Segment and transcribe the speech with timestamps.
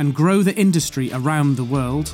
[0.00, 2.08] and grow the industry around the world.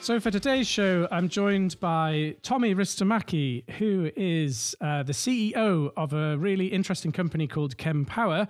[0.00, 6.12] So, for today's show, I'm joined by Tomi Ristimäki, who is uh, the CEO of
[6.12, 8.48] a really interesting company called Kempower.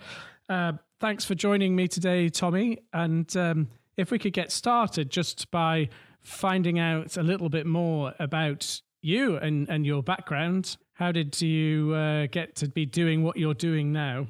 [0.49, 2.79] Uh, thanks for joining me today, Tomi.
[2.95, 5.91] And um, if we could get started just by
[6.23, 10.79] finding out a little bit more about you and, and your background.
[10.99, 14.27] How did you uh, get to be doing what you're doing now?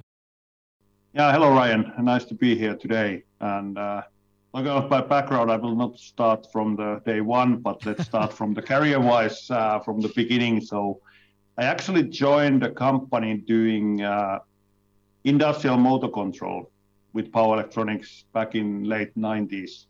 [1.14, 1.90] Yeah, hello, Ryan.
[1.98, 3.22] Nice to be here today.
[3.40, 4.02] And uh,
[4.54, 8.52] at my background, I will not start from the day one, but let's start from
[8.52, 10.60] the career wise, uh, from the beginning.
[10.60, 11.00] So
[11.56, 14.40] I actually joined a company doing uh,
[15.24, 16.70] industrial motor control
[17.14, 19.86] with power electronics back in late 90s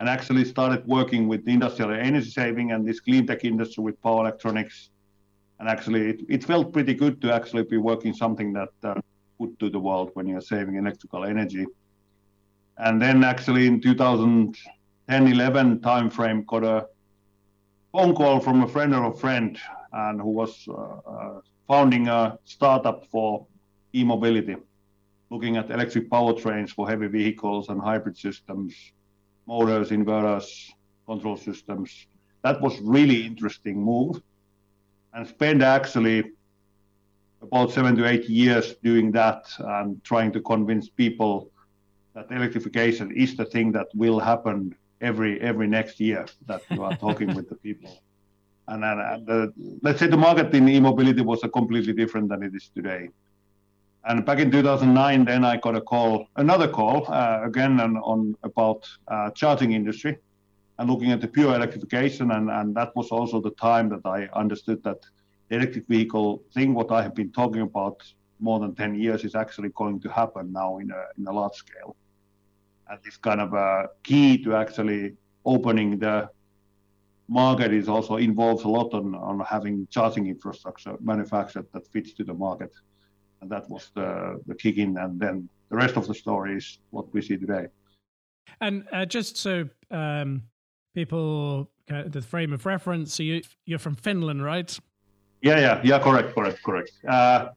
[0.00, 4.22] and actually started working with industrial energy saving and this clean tech industry with power
[4.22, 4.90] electronics.
[5.62, 9.00] And actually, it, it felt pretty good to actually be working something that uh,
[9.38, 11.66] good to the world when you're saving electrical energy.
[12.78, 16.88] And then actually in 2010, 11 timeframe, got a
[17.92, 19.56] phone call from a friend of a friend
[19.92, 23.46] and who was uh, uh, founding a startup for
[23.94, 24.56] e-mobility,
[25.30, 28.74] looking at electric powertrains for heavy vehicles and hybrid systems
[29.46, 30.70] motors, inverters,
[31.06, 32.08] control systems.
[32.42, 34.20] That was really interesting move,
[35.14, 36.24] and spent actually
[37.40, 41.50] about seven to eight years doing that and trying to convince people
[42.14, 46.96] that electrification is the thing that will happen every every next year that you are
[46.96, 48.00] talking with the people.
[48.68, 49.46] And, and uh,
[49.82, 53.08] let's say the market in e-mobility was a completely different than it is today.
[54.04, 58.36] And back in 2009, then I got a call, another call, uh, again on, on
[58.44, 60.16] about uh, charging industry
[60.78, 62.30] and looking at the pure electrification.
[62.32, 65.00] And, and that was also the time that I understood that
[65.48, 68.02] the electric vehicle thing, what I have been talking about
[68.40, 71.54] more than 10 years, is actually going to happen now in a, in a large
[71.54, 71.96] scale.
[72.88, 76.30] And this kind of a key to actually opening the
[77.28, 82.24] market is also involves a lot on, on having charging infrastructure manufactured that fits to
[82.24, 82.72] the market
[83.42, 86.78] and that was the the kick in, and then the rest of the story is
[86.90, 87.66] what we see today.
[88.60, 90.44] And uh, just so um,
[90.94, 94.78] people, the frame of reference, so you you're from Finland, right?
[95.42, 95.98] Yeah, yeah, yeah.
[95.98, 96.92] Correct, correct, correct.
[97.08, 97.48] Uh,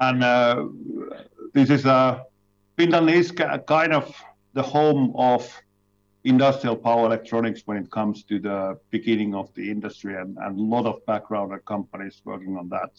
[0.00, 0.66] and uh,
[1.52, 2.22] this is a uh,
[2.76, 4.14] Finland is kind of
[4.54, 5.42] the home of
[6.24, 10.62] industrial power electronics when it comes to the beginning of the industry and, and a
[10.62, 12.90] lot of background companies working on that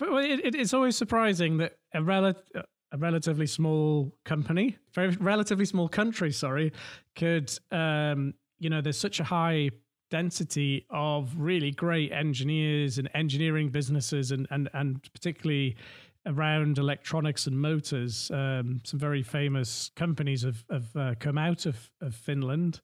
[0.00, 6.32] it, it's always surprising that a, rel- a relatively small company, very relatively small country,
[6.32, 6.72] sorry,
[7.16, 9.70] could, um, you know, there's such a high
[10.10, 15.76] density of really great engineers and engineering businesses, and and and particularly
[16.26, 18.30] around electronics and motors.
[18.30, 22.80] Um, some very famous companies have have uh, come out of of Finland.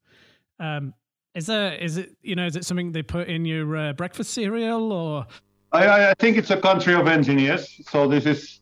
[0.59, 0.95] Um,
[1.35, 4.33] is there is it you know is it something they put in your uh, breakfast
[4.33, 5.27] cereal or
[5.73, 7.81] I, I think it's a country of engineers.
[7.91, 8.61] So this is,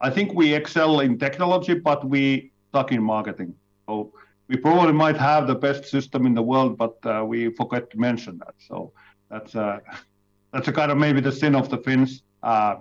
[0.00, 3.54] I think we excel in technology, but we suck in marketing.
[3.86, 4.12] So
[4.50, 7.96] we probably might have the best system in the world, but uh, we forget to
[7.98, 8.54] mention that.
[8.58, 8.92] So
[9.30, 9.78] that's uh,
[10.52, 12.74] that's a kind of maybe the sin of the Finns uh,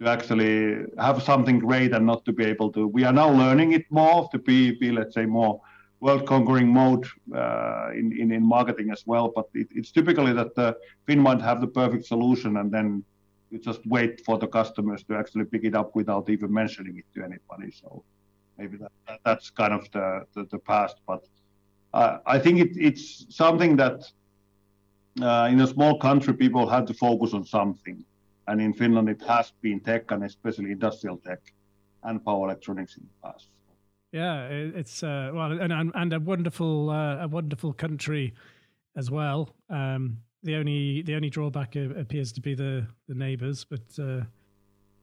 [0.00, 2.88] to actually have something great and not to be able to.
[2.88, 5.60] We are now learning it more to be, be let's say more
[6.00, 9.32] world conquering mode uh, in, in, in marketing as well.
[9.34, 10.76] But it, it's typically that the
[11.06, 13.04] Finn might have the perfect solution and then
[13.50, 17.04] you just wait for the customers to actually pick it up without even mentioning it
[17.14, 17.70] to anybody.
[17.72, 18.02] So
[18.58, 20.96] maybe that, that that's kind of the, the, the past.
[21.06, 21.24] But
[21.94, 24.10] uh, I think it, it's something that
[25.22, 28.04] uh, in a small country, people have to focus on something.
[28.46, 31.40] And in Finland, it has been tech and especially industrial tech
[32.02, 33.48] and power electronics in the past.
[34.10, 38.32] Yeah, it's uh, well, and and a wonderful uh, a wonderful country
[38.96, 39.50] as well.
[39.68, 44.22] Um, the only the only drawback appears to be the the neighbours, but uh...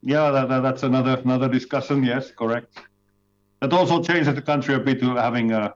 [0.01, 2.03] yeah, that, that, that's another another discussion.
[2.03, 2.79] Yes, correct.
[3.61, 5.73] That also changes the country a bit to having a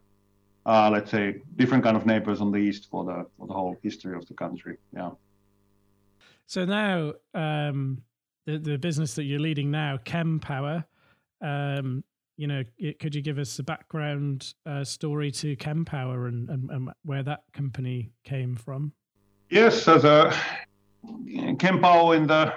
[0.66, 3.76] uh, let's say different kind of neighbors on the east for the for the whole
[3.82, 4.78] history of the country.
[4.94, 5.12] Yeah.
[6.46, 8.02] So now um,
[8.46, 10.86] the the business that you're leading now, Kempower.
[11.42, 12.04] Um,
[12.38, 12.64] you know,
[13.00, 17.42] could you give us a background uh, story to Kempower and, and, and, where that
[17.52, 18.94] company came from?
[19.50, 20.34] Yes, as a
[21.06, 22.54] Kempower in the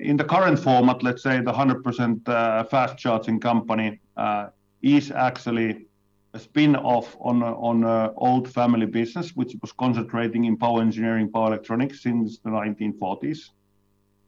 [0.00, 4.48] in the current format, let's say the 100% uh, fast charging company uh,
[4.82, 5.86] is actually
[6.34, 11.46] a spin-off on on an old family business, which was concentrating in power engineering, power
[11.46, 13.50] electronics since the 1940s.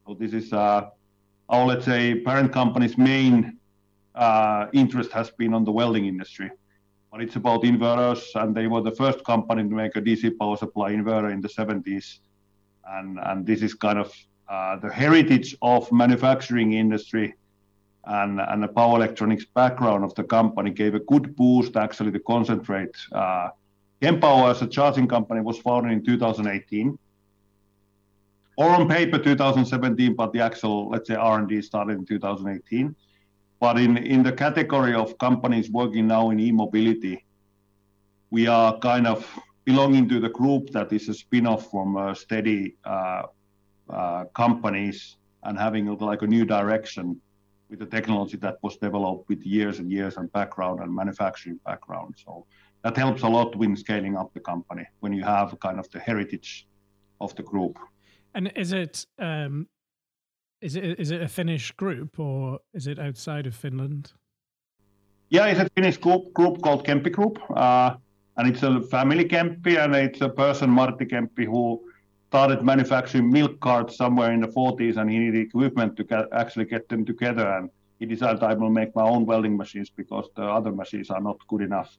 [0.07, 0.91] So this is uh,
[1.49, 3.59] our, let's say, parent company's main
[4.15, 6.51] uh, interest has been on the welding industry.
[7.11, 10.57] But it's about inverters, and they were the first company to make a DC power
[10.57, 12.19] supply inverter in the 70s.
[12.89, 14.13] And, and this is kind of
[14.49, 17.35] uh, the heritage of manufacturing industry
[18.05, 22.21] and, and the power electronics background of the company gave a good boost actually to
[22.21, 22.95] concentrate.
[23.13, 23.49] Uh,
[24.01, 26.99] Kempower as a charging company was founded in 2018
[28.57, 32.95] or on paper 2017, but the actual, let's say, R&D started in 2018.
[33.61, 37.25] But in, in the category of companies working now in e-mobility,
[38.31, 39.27] we are kind of
[39.65, 43.23] belonging to the group that is a spin-off from uh, steady uh,
[44.35, 47.21] companies and having like a new direction
[47.69, 52.15] with the technology that was developed with years and years and background and manufacturing background.
[52.25, 52.47] So
[52.83, 55.99] that helps a lot when scaling up the company when you have kind of the
[55.99, 56.67] heritage
[57.21, 57.79] of the group.
[58.35, 59.69] And is it um,
[60.61, 64.13] is it is it a Finnish group or is it outside of Finland?
[65.29, 67.97] Yeah, it's a Finnish group, group called Kemppi Group, uh,
[68.37, 71.81] and it's a family Kemppi, and it's a person Martti Kemppi who
[72.29, 76.65] started manufacturing milk carts somewhere in the 40s, and he needed equipment to get, actually
[76.65, 80.43] get them together, and he decided I will make my own welding machines because the
[80.43, 81.97] other machines are not good enough.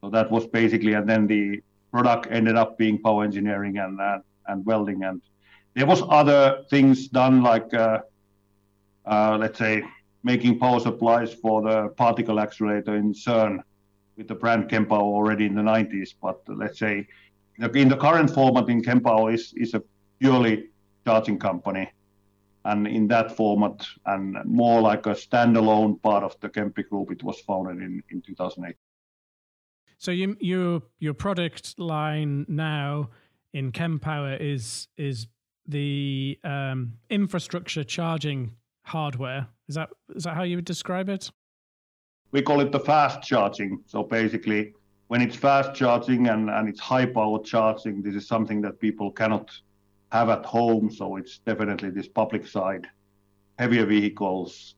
[0.00, 1.60] So that was basically, and then the
[1.92, 5.20] product ended up being power engineering and uh, and welding and
[5.78, 8.00] there was other things done like, uh,
[9.06, 9.84] uh, let's say,
[10.24, 13.60] making power supplies for the particle accelerator in CERN
[14.16, 16.14] with the brand Kempower already in the 90s.
[16.20, 17.06] But let's say
[17.58, 19.82] in the current format in Kempower is, is a
[20.18, 20.68] purely
[21.04, 21.90] charging company.
[22.64, 27.22] And in that format, and more like a standalone part of the Kemppi Group, it
[27.22, 28.76] was founded in, in 2008.
[29.96, 33.10] So you, your your product line now
[33.52, 35.26] in Kempower is is
[35.66, 39.48] the um, infrastructure charging hardware.
[39.68, 41.30] Is that is that how you would describe it?
[42.30, 43.82] We call it the fast charging.
[43.86, 44.74] So basically,
[45.08, 49.10] when it's fast charging and, and it's high power charging, this is something that people
[49.10, 49.50] cannot
[50.12, 50.90] have at home.
[50.90, 52.86] So it's definitely this public side,
[53.58, 54.74] heavier vehicles.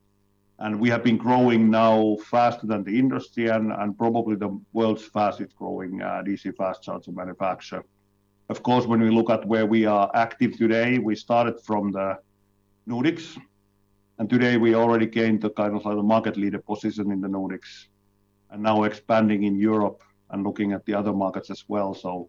[0.60, 5.04] And we have been growing now faster than the industry and, and probably the world's
[5.04, 7.84] fastest growing uh, DC fast charger manufacturer.
[8.48, 12.18] Of course, when we look at where we are active today, we started from the
[12.88, 13.38] Nordics,
[14.18, 17.28] and today we already gained the kind of like the market leader position in the
[17.28, 17.86] Nordics,
[18.50, 21.94] and now expanding in Europe and looking at the other markets as well.
[21.94, 22.28] So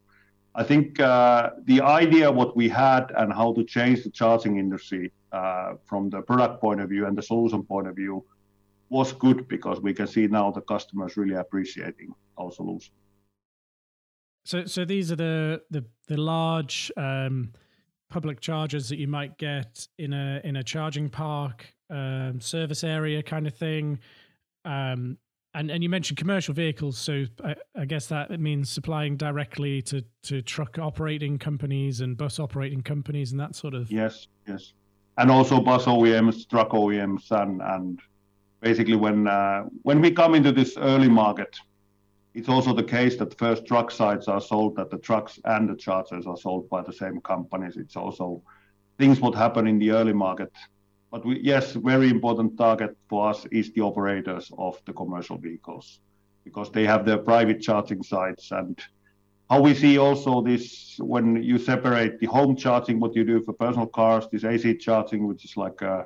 [0.53, 5.11] I think uh, the idea what we had and how to change the charging industry
[5.31, 8.25] uh, from the product point of view and the solution point of view
[8.89, 12.93] was good because we can see now the customers really appreciating our solution.
[14.43, 17.53] So, so these are the the the large um,
[18.09, 23.23] public chargers that you might get in a in a charging park, um, service area
[23.23, 23.99] kind of thing.
[24.65, 25.17] Um,
[25.53, 30.03] and and you mentioned commercial vehicles, so I, I, guess that means supplying directly to
[30.23, 33.91] to truck operating companies and bus operating companies and that sort of.
[33.91, 34.73] Yes, yes,
[35.17, 37.99] and also bus OEMs, truck OEMs, and and
[38.61, 41.55] basically when uh, when we come into this early market
[42.33, 45.75] it's also the case that first truck sites are sold, that the trucks and the
[45.75, 47.75] chargers are sold by the same companies.
[47.75, 48.41] It's also
[48.97, 50.51] things what happen in the early market.
[51.11, 55.99] But yes, very important target for us is the operators of the commercial vehicles
[56.45, 58.51] because they have their private charging sites.
[58.51, 58.79] And
[59.49, 63.51] how we see also this when you separate the home charging, what you do for
[63.51, 66.05] personal cars, this AC charging, which is like a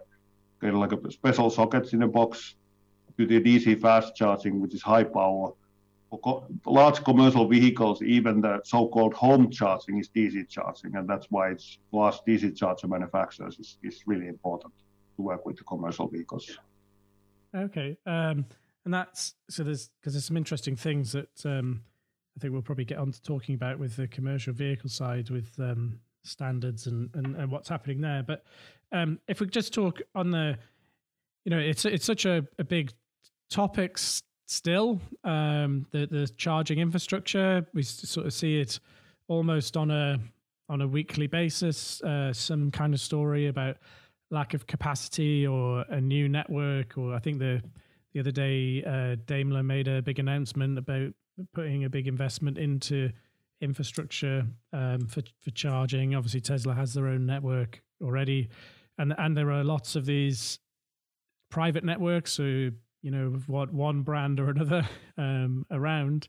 [0.60, 2.56] kind of like a special sockets in a box,
[3.20, 5.54] to the DC fast charging, which is high power.
[6.24, 11.52] For large commercial vehicles, even the so-called home charging is DC charging, and that's why
[11.52, 14.74] it's for us DC charger manufacturers is, really important
[15.22, 16.58] work with the commercial vehicles.
[17.56, 18.46] Okay, um,
[18.84, 21.82] and that's so there's because there's some interesting things that um,
[22.36, 25.52] I think we'll probably get on to talking about with the commercial vehicle side with
[25.60, 28.24] um, standards and, and, and what's happening there.
[28.24, 28.44] But
[28.92, 30.58] um, if we just talk on the,
[31.46, 32.92] you know, it's it's such a, a big
[33.50, 35.00] topics still.
[35.24, 38.80] Um, the the charging infrastructure, we sort of see it
[39.28, 40.20] almost on a
[40.68, 42.02] on a weekly basis.
[42.02, 43.78] Uh, some kind of story about
[44.32, 47.62] lack of capacity or a new network, or I think the
[48.14, 51.14] the other day, uh, Daimler made a big announcement about
[51.54, 53.12] putting a big investment into
[53.60, 56.16] infrastructure um, for for charging.
[56.16, 58.50] Obviously, Tesla has their own network already,
[58.98, 60.60] and and there are lots of these
[61.50, 62.32] private networks.
[62.32, 66.28] So you know what one brand or another um, around.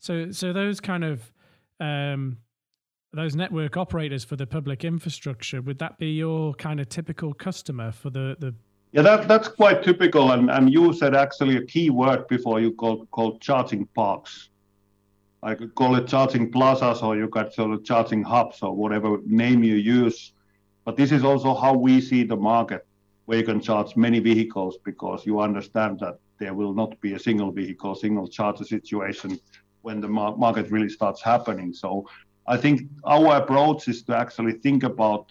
[0.00, 1.32] So so those kind of
[1.80, 2.38] um,
[3.12, 7.90] those network operators for the public infrastructure would that be your kind of typical customer
[7.90, 8.54] for the the
[8.90, 10.32] yeah, that, that's quite typical.
[10.32, 14.48] And, and you said actually a key word before you called, called charging parks.
[15.42, 19.18] I could call it charging plazas or you could call it charging hubs or whatever
[19.26, 20.32] name you use.
[20.86, 22.86] But this is also how we see the market,
[23.26, 27.18] where you can charge many vehicles because you understand that there will not be a
[27.18, 29.38] single vehicle, single charger situation
[29.82, 31.74] when the market really starts happening.
[31.74, 32.08] So
[32.48, 35.26] I think our approach is to actually think about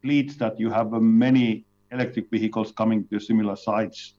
[0.00, 4.14] fleets that you have uh, many electric vehicles coming to similar sites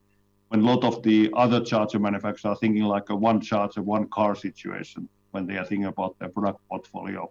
[0.50, 4.08] when a lot of the other charger manufacturers are thinking like a one charger, one
[4.10, 7.30] car situation when they are thinking about their product portfolio.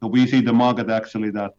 [0.00, 1.54] So we see the market actually that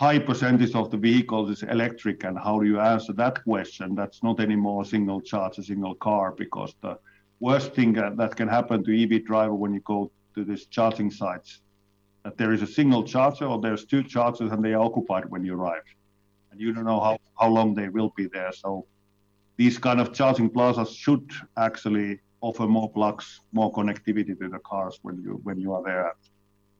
[0.00, 3.94] high percentage of the vehicles is electric, and how do you answer that question?
[3.94, 6.98] That's not anymore a single charge, a single car, because the
[7.38, 11.10] worst thing uh, that can happen to EV driver when you go to these charging
[11.10, 11.60] sites,
[12.24, 15.44] that there is a single charger or there's two chargers and they are occupied when
[15.44, 15.82] you arrive,
[16.50, 18.52] and you don't know how, how long they will be there.
[18.52, 18.86] So
[19.56, 24.98] these kind of charging plazas should actually offer more plugs, more connectivity to the cars
[25.02, 26.14] when you when you are there.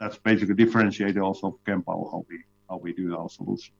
[0.01, 3.75] That's basically differentiated also from Kempower how we how we do our solution.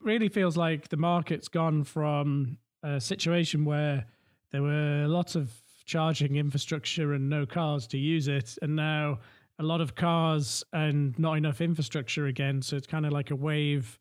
[0.00, 4.06] Really feels like the market's gone from a situation where
[4.50, 9.18] there were lots of charging infrastructure and no cars to use it, and now
[9.58, 12.62] a lot of cars and not enough infrastructure again.
[12.62, 13.98] So it's kind of like a wave,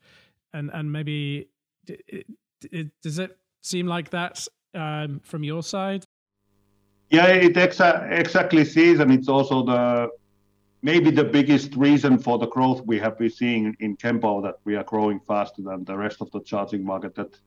[0.54, 1.50] and and maybe
[1.88, 2.26] it,
[2.72, 6.06] it, does it seem like that um, from your side?
[7.10, 10.10] Yeah, it exa- exactly sees, and it's also the
[10.82, 14.76] maybe the biggest reason for the growth we have been seeing in Kempo that we
[14.76, 17.14] are growing faster than the rest of the charging market.
[17.16, 17.38] That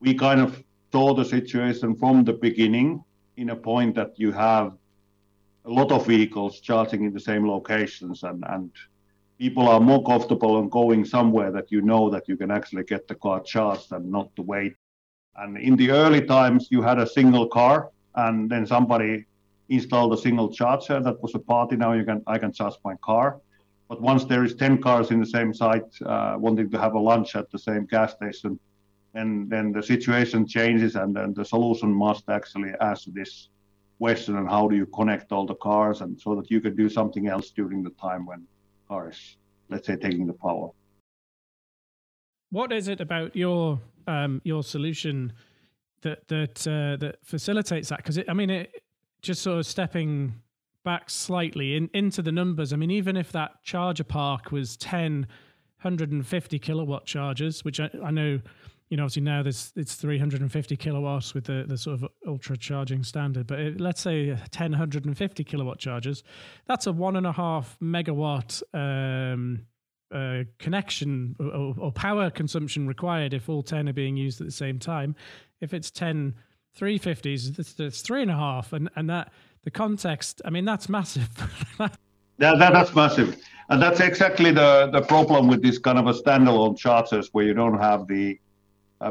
[0.00, 3.04] we kind of saw the situation from the beginning
[3.38, 4.76] in a point that you have
[5.64, 8.70] a lot of vehicles charging in the same locations and, and
[9.38, 13.06] people are more comfortable on going somewhere that you know that you can actually get
[13.06, 14.74] the car charged and not to wait.
[15.36, 19.24] And in the early times, you had a single car and then somebody
[19.68, 22.94] installed a single charger that was a party now you can i can charge my
[23.02, 23.38] car
[23.88, 26.98] but once there is 10 cars in the same site uh, wanting to have a
[26.98, 28.58] lunch at the same gas station
[29.14, 33.48] and then the situation changes and then the solution must actually answer this
[33.98, 36.88] question and how do you connect all the cars and so that you can do
[36.88, 38.46] something else during the time when
[38.86, 39.36] cars
[39.70, 40.70] let's say taking the power
[42.50, 45.32] what is it about your um, your solution
[46.02, 48.82] that that uh, that facilitates that because I mean it
[49.20, 50.34] just sort of stepping
[50.84, 52.72] back slightly in, into the numbers.
[52.72, 55.26] I mean even if that charger park was 10
[55.82, 58.40] 150 kilowatt chargers, which I, I know
[58.88, 63.02] you know obviously now there's it's 350 kilowatts with the, the sort of ultra charging
[63.02, 66.22] standard but it, let's say 10 150 kilowatt chargers
[66.66, 69.66] that's a one and a half megawatt um,
[70.14, 74.52] uh, connection or, or, power consumption required if all 10 are being used at the
[74.52, 75.14] same time
[75.60, 76.34] if it's 10
[76.78, 78.72] 350s, it's, three and a half.
[78.72, 79.32] And, and that
[79.64, 81.28] the context, I mean, that's massive.
[81.80, 81.88] yeah,
[82.38, 83.36] that, that's massive.
[83.68, 87.54] And that's exactly the, the problem with this kind of a standalone chargers where you
[87.54, 88.47] don't have the uh,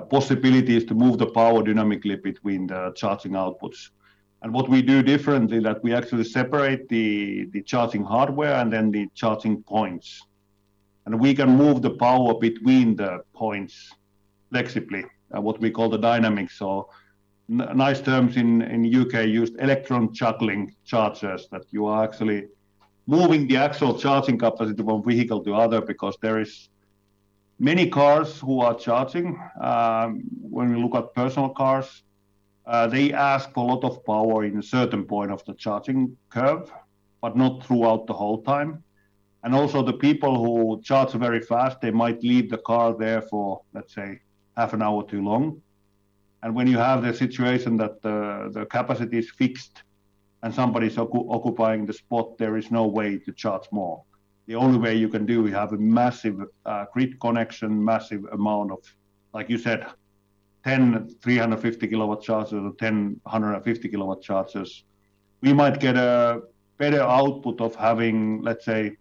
[0.10, 3.89] possibilities to move the power dynamically between the charging outputs.
[4.41, 8.91] And what we do differently that we actually separate the, the charging hardware and then
[8.91, 10.22] the charging points.
[11.06, 13.94] And we can move the power between the points
[14.51, 16.58] flexibly uh, what we call the dynamics.
[16.58, 16.89] So
[17.50, 22.48] n- nice terms in in UK used electron juggling chargers that you are actually
[23.08, 26.70] moving the actual charging capacity from vehicle to other because there is
[27.60, 29.40] many cars who are charging.
[29.62, 32.04] Um, when we look at personal cars,
[32.66, 36.18] uh, they ask for a lot of power in a certain point of the charging
[36.30, 36.72] curve,
[37.22, 38.84] but not throughout the whole time.
[39.44, 43.62] And also the people who charge very fast, they might leave the car there for,
[43.74, 44.20] let's say,
[44.58, 45.62] half an hour too long.
[46.44, 49.84] And when you have the situation that the, the capacity is fixed
[50.44, 54.04] and somebody is occupying the spot, there is no way to charge more.
[54.48, 58.72] The only way you can do is have a massive uh, grid connection, massive amount
[58.72, 58.80] of,
[59.34, 59.86] like you said,
[60.63, 64.86] 10 350 kilowatt chargers or 10 150 kilowatt chargers.
[65.42, 66.42] We might get a
[66.77, 68.96] better output of having, let's say,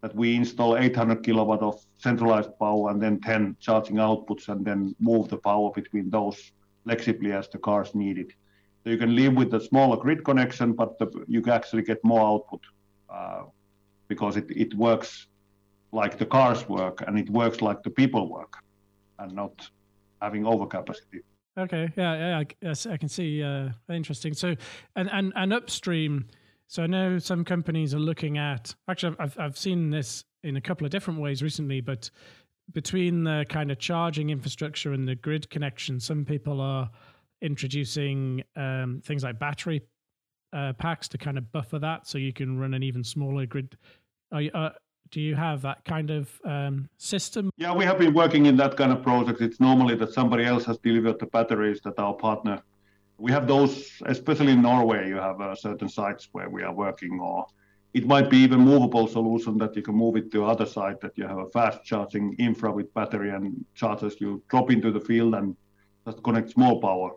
[0.00, 4.94] that we install 800 kilowatt of centralized power and then 10 charging outputs and then
[4.98, 6.52] move the power between those
[6.84, 8.32] flexibly as the cars need it.
[8.82, 12.02] So you can live with a smaller grid connection, but the, you can actually get
[12.02, 12.60] more output
[13.10, 13.42] uh,
[14.10, 15.28] because it, it works
[15.92, 18.54] like the cars work and it works like the people work
[19.20, 19.70] and not
[20.20, 21.20] having overcapacity.
[21.56, 23.42] Okay, yeah, yeah, I, I can see.
[23.42, 24.34] Uh, interesting.
[24.34, 24.54] So,
[24.96, 26.26] and and and upstream.
[26.66, 28.74] So I know some companies are looking at.
[28.88, 32.10] Actually, I've I've seen this in a couple of different ways recently, but
[32.72, 36.88] between the kind of charging infrastructure and the grid connection, some people are
[37.42, 39.82] introducing um, things like battery
[40.52, 43.76] uh, packs to kind of buffer that, so you can run an even smaller grid.
[44.32, 44.70] Are you, uh,
[45.10, 47.50] do you have that kind of um, system?
[47.56, 49.40] Yeah, we have been working in that kind of project.
[49.40, 52.62] It's normally that somebody else has delivered the batteries that our partner.
[53.18, 55.08] We have those, especially in Norway.
[55.08, 57.46] You have uh, certain sites where we are working, or
[57.92, 61.18] it might be even movable solution that you can move it to other site that
[61.18, 64.14] you have a fast charging infra with battery and chargers.
[64.20, 65.56] You drop into the field and
[66.06, 67.10] just connect small power.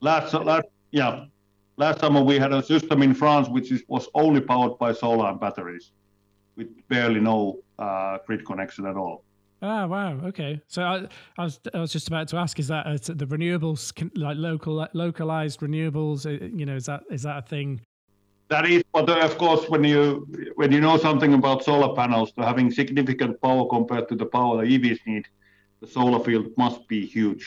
[0.00, 1.24] Last, last, yeah,
[1.78, 5.30] last summer we had a system in France which is, was only powered by solar
[5.30, 5.92] and batteries
[6.56, 9.24] with barely no uh, grid connection at all.
[9.62, 10.20] Ah, wow.
[10.24, 10.60] Okay.
[10.68, 11.06] So I,
[11.36, 14.86] I, was I was just about to ask: Is that uh, the renewables, like local
[14.92, 16.26] localized renewables?
[16.26, 17.80] Uh, you know, is that is that a thing?
[18.48, 22.32] That is, but uh, of course, when you when you know something about solar panels,
[22.32, 25.26] to having significant power compared to the power the EVs need,
[25.80, 27.44] the solar field must be huge,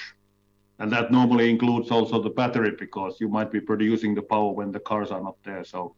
[0.81, 4.71] and that normally includes also the battery because you might be producing the power when
[4.71, 5.63] the cars are not there.
[5.63, 5.95] So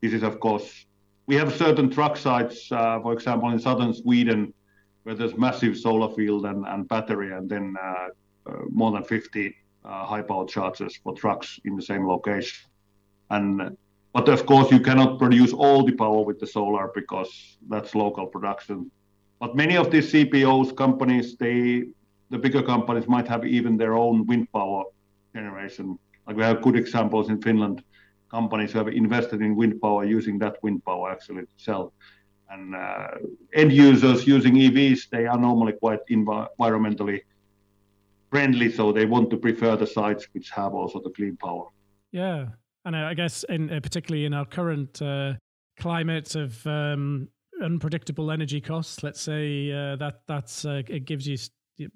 [0.00, 0.86] this is, of course,
[1.26, 4.54] we have certain truck sites, uh, for example, in southern Sweden,
[5.02, 8.08] where there's massive solar field and, and battery, and then uh,
[8.46, 12.70] uh, more than 50 uh, high power chargers for trucks in the same location.
[13.28, 13.76] And
[14.14, 18.26] but of course, you cannot produce all the power with the solar because that's local
[18.26, 18.90] production.
[19.40, 21.84] But many of these CPOs companies, they
[22.32, 24.84] the bigger companies might have even their own wind power
[25.34, 25.98] generation.
[26.26, 27.84] Like we have good examples in Finland
[28.30, 31.92] companies who have invested in wind power using that wind power actually to sell.
[32.48, 33.08] And uh,
[33.52, 37.20] end users using EVs, they are normally quite env- environmentally
[38.30, 41.66] friendly, so they want to prefer the sites which have also the clean power.
[42.12, 42.46] Yeah,
[42.86, 45.34] and I guess in uh, particularly in our current uh,
[45.78, 47.28] climate of um,
[47.62, 51.36] unpredictable energy costs, let's say uh, that that's uh, it gives you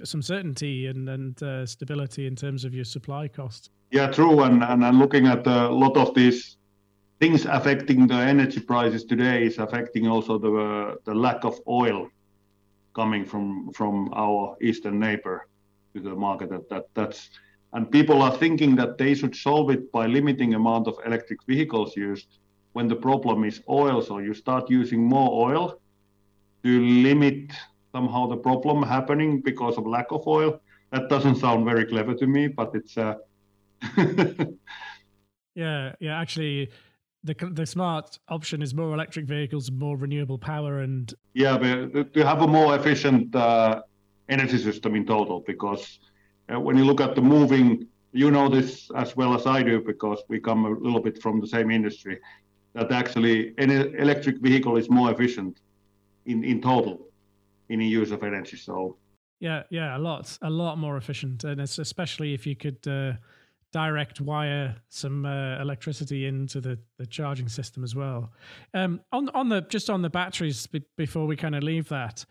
[0.04, 3.70] some certainty and and uh, stability in terms of your supply costs.
[3.90, 4.42] Yeah, true.
[4.42, 6.56] And, and, and looking at a lot of these
[7.20, 12.08] things affecting the energy prices today is affecting also the uh, the lack of oil
[12.94, 15.46] coming from from our eastern neighbor
[15.94, 16.50] to the market.
[16.50, 17.30] That, that that's
[17.72, 21.96] and people are thinking that they should solve it by limiting amount of electric vehicles
[21.96, 22.38] used
[22.72, 24.02] when the problem is oil.
[24.02, 25.80] So you start using more oil
[26.64, 27.52] to limit
[27.96, 30.50] somehow the problem happening because of lack of oil.
[30.92, 33.14] That doesn't sound very clever to me, but it's uh,
[35.64, 36.14] yeah, yeah.
[36.22, 36.70] Actually,
[37.28, 41.04] the the smart option is more electric vehicles, more renewable power, and
[41.44, 43.82] yeah, but to have a more efficient uh,
[44.28, 45.38] energy system in total.
[45.52, 45.84] Because
[46.52, 47.66] uh, when you look at the moving,
[48.12, 51.40] you know this as well as I do, because we come a little bit from
[51.40, 52.16] the same industry.
[52.74, 53.70] That actually, an
[54.04, 55.54] electric vehicle is more efficient
[56.26, 57.05] in in total
[57.68, 58.56] in the use of energy.
[58.56, 58.96] So
[59.40, 62.86] yeah, yeah, a lot, a lot more efficient, and it's especially if you could.
[62.86, 63.12] Uh,
[63.72, 68.32] direct wire some uh, electricity into the, the charging system as well.
[68.72, 72.24] Um, on on the just on the batteries b- before we kind of leave that,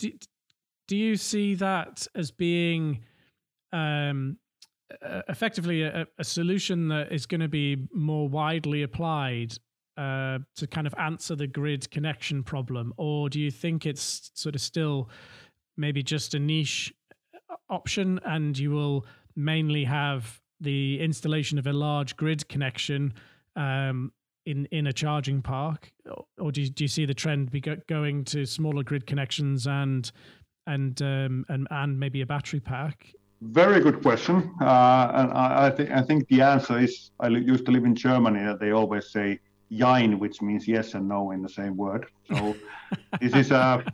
[0.00, 0.10] do,
[0.88, 3.04] do you see that as being
[3.72, 4.38] um,
[5.28, 9.54] effectively a, a, solution that is going to be more widely applied
[9.96, 14.54] uh, to kind of answer the grid connection problem, or do you think it's sort
[14.54, 15.08] of still
[15.76, 16.92] maybe just a niche
[17.34, 23.12] uh, option, and you will mainly have the installation of a large grid connection
[23.56, 24.12] um,
[24.46, 25.92] in in a charging park,
[26.38, 29.66] or do you, do you see the trend be go, going to smaller grid connections
[29.66, 30.10] and
[30.66, 33.12] and um, and and maybe a battery pack?
[33.40, 37.66] Very good question, uh, and I, I think I think the answer is I used
[37.66, 38.40] to live in Germany.
[38.40, 39.40] And they always say
[39.78, 42.06] "jein," which means yes and no in the same word.
[42.28, 42.54] So
[43.20, 43.84] this is a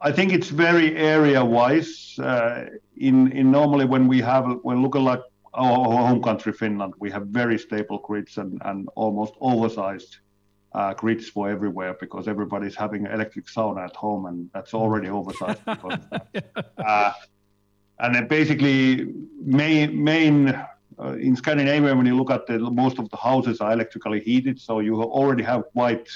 [0.00, 2.18] I think it's very area wise.
[2.18, 5.22] Uh, in in normally when we have when looking like
[5.54, 10.18] our home country, Finland, we have very stable grids and, and almost oversized
[10.74, 15.08] uh, grids for everywhere because everybody's having an electric sauna at home, and that's already
[15.08, 15.64] oversized.
[15.64, 15.98] because
[16.78, 17.12] uh,
[18.00, 20.62] and then basically, main main
[20.98, 24.60] uh, in Scandinavia, when you look at the most of the houses are electrically heated,
[24.60, 26.08] so you already have quite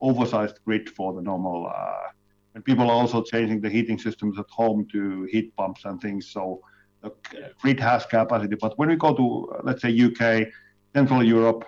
[0.00, 1.66] oversized grid for the normal.
[1.66, 2.08] Uh,
[2.54, 6.26] and people are also changing the heating systems at home to heat pumps and things.
[6.30, 6.60] So
[7.02, 7.12] the
[7.60, 8.56] grid has capacity.
[8.56, 10.48] But when we go to, let's say, UK,
[10.94, 11.64] Central Europe,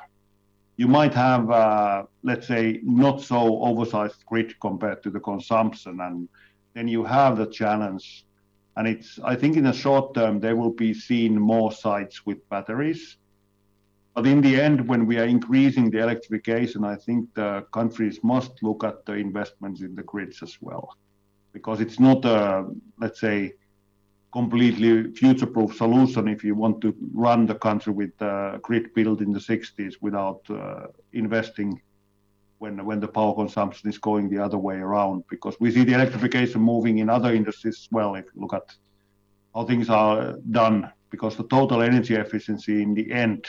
[0.79, 6.29] you might have, uh, let's say, not so oversized grid compared to the consumption, and
[6.75, 8.25] then you have the challenge.
[8.79, 12.49] And it's, I think, in the short term, there will be seen more sites with
[12.49, 13.17] batteries.
[14.15, 18.63] But in the end, when we are increasing the electrification, I think the countries must
[18.63, 20.97] look at the investments in the grids as well,
[21.53, 22.69] because it's not a,
[23.01, 23.55] let's say,
[24.33, 29.33] completely future-proof solution if you want to run the country with a grid built in
[29.33, 31.81] the 60s without uh, investing
[32.59, 35.25] when the power consumption is going the other way around.
[35.31, 38.15] Because we see the electrification moving in other industries as well.
[38.15, 38.75] If you look at
[39.55, 43.47] how things are done, because the total energy efficiency in the end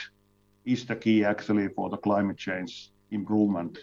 [0.64, 3.78] is the key actually for the climate change improvement.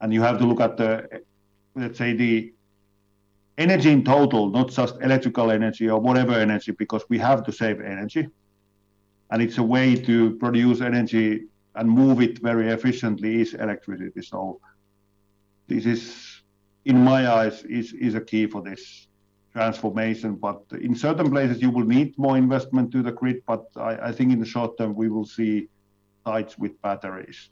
[0.00, 1.22] And you have to look at the,
[1.74, 2.52] let's say the
[3.58, 7.80] energy in total, not just electrical energy or whatever energy, because we have to save
[7.80, 8.28] energy.
[9.30, 11.44] And it's a way to produce energy
[11.76, 14.22] and move it very efficiently is electricity.
[14.22, 14.60] So
[15.66, 16.42] this is,
[16.84, 19.08] in my eyes, is, is a key for this
[19.52, 20.34] transformation.
[20.34, 23.42] But in certain places, you will need more investment to the grid.
[23.46, 25.68] But I, I think in the short term, we will see
[26.24, 27.50] sites with batteries.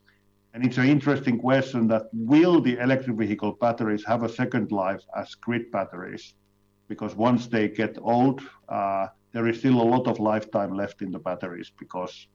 [0.53, 5.01] And it's an interesting question that will the electric vehicle batteries have a second life
[5.17, 6.35] as grid batteries?
[6.87, 11.11] Because once they get old, uh, there is still a lot of lifetime left in
[11.11, 12.27] the batteries because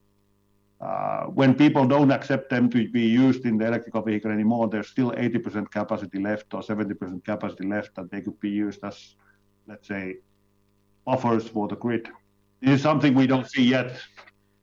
[0.81, 4.89] uh, when people don't accept them to be used in the electrical vehicle anymore, there's
[4.89, 9.17] still 80% capacity left or 70% capacity left that they could be used as,
[9.67, 10.19] let's say,
[11.05, 12.09] buffers for the grid.
[12.61, 14.01] This is something we don't see yet.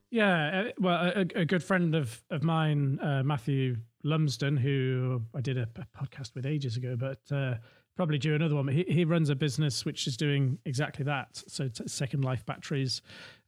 [0.10, 5.42] Yeah, uh, well, a, a good friend of of mine, uh, Matthew Lumsden, who I
[5.42, 7.56] did a, a, podcast with ages ago, but uh,
[7.98, 8.68] probably do another one.
[8.68, 11.44] He he runs a business which is doing exactly that.
[11.48, 13.02] So second life batteries,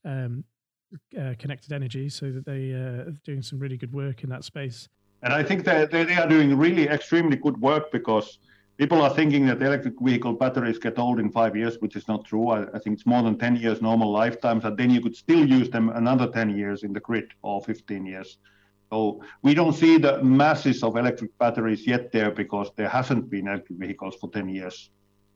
[0.03, 0.43] um,
[1.19, 4.43] uh, connected energy, so that they uh, are doing some really good work in that
[4.43, 4.87] space.
[5.23, 8.39] And I think that they, are doing really extremely good work because
[8.77, 12.25] people are thinking that electric vehicle batteries get old in five years, which is not
[12.25, 12.49] true.
[12.49, 15.45] I, I, think it's more than 10 years normal lifetimes, and then you could still
[15.47, 18.37] use them another 10 years in the grid or 15 years.
[18.91, 23.47] So we don't see the masses of electric batteries yet there because there hasn't been
[23.47, 24.91] electric vehicles for 10 years.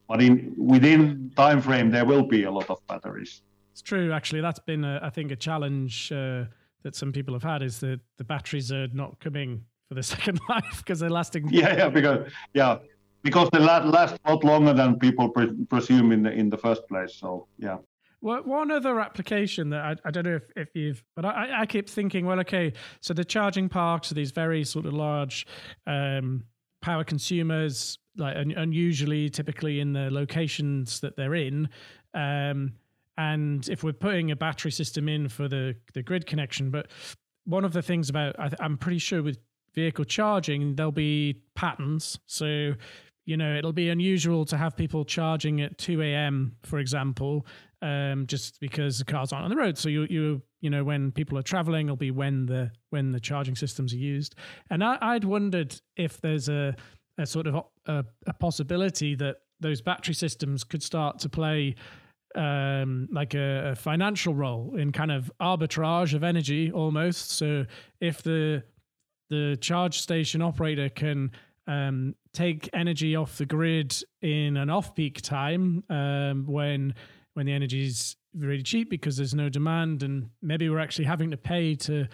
[0.08, 3.42] But in within time frame, there will be a lot of batteries.
[3.72, 4.42] It's true, actually.
[4.42, 6.46] That's been, a, I think, a challenge uh,
[6.84, 10.40] that some people have had is that the batteries are not coming for the second
[10.50, 11.50] life because they're lasting.
[11.50, 12.78] Yeah, yeah, because yeah,
[13.24, 16.88] because they last a lot longer than people pre- presume in the in the first
[16.88, 17.16] place.
[17.16, 17.78] So yeah.
[18.24, 21.66] Well, one other application that I, I don't know if, if you've, but I, I
[21.66, 25.48] keep thinking, well, okay, so the charging parks are these very sort of large
[25.88, 26.44] um,
[26.84, 31.68] power consumers, like unusually, typically in the locations that they're in.
[32.14, 32.74] Um,
[33.22, 36.88] and if we're putting a battery system in for the the grid connection, but
[37.46, 39.38] one of the things about I, I'm pretty sure with
[39.74, 42.20] vehicle charging, there'll be patterns.
[42.26, 42.74] So
[43.26, 47.46] you know, it'll be unusual to have people charging at 2 a.m., for example,
[47.84, 49.78] um, just because the cars aren't on the road.
[49.78, 53.20] So you, you, you know, when people are traveling, it'll be when the when the
[53.20, 54.36] charging systems are used.
[54.72, 56.76] And I, would wondered if there's a,
[57.20, 61.76] a sort of a, a, possibility that those battery systems could start to play
[62.36, 67.32] um, like a, a financial role in kind of arbitrage of energy almost.
[67.32, 67.66] So
[68.00, 68.64] if the
[69.30, 71.32] the charge station operator can
[71.66, 76.94] um, take energy off the grid in an off-peak time um, when
[77.34, 81.32] when the energy is really cheap because there's no demand, and maybe we're actually having
[81.32, 82.08] to pay to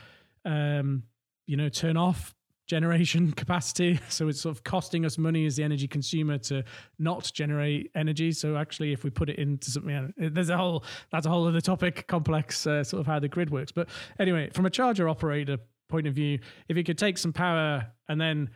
[0.45, 1.03] um,
[1.47, 2.36] you know turn off
[2.67, 3.99] generation capacity.
[4.10, 6.63] So it's sort of costing us money as the energy consumer to
[6.99, 8.32] not generate energy.
[8.32, 11.62] So actually, if we put it into something, there's a whole that's a whole other
[11.62, 13.71] topic, complex uh, sort of how the grid works.
[13.71, 15.58] But anyway, from a charger operator
[15.89, 18.49] point of view, if you could take some power and then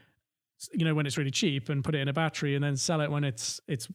[0.73, 3.01] you know when it's really cheap and put it in a battery and then sell
[3.01, 3.87] it when it's it's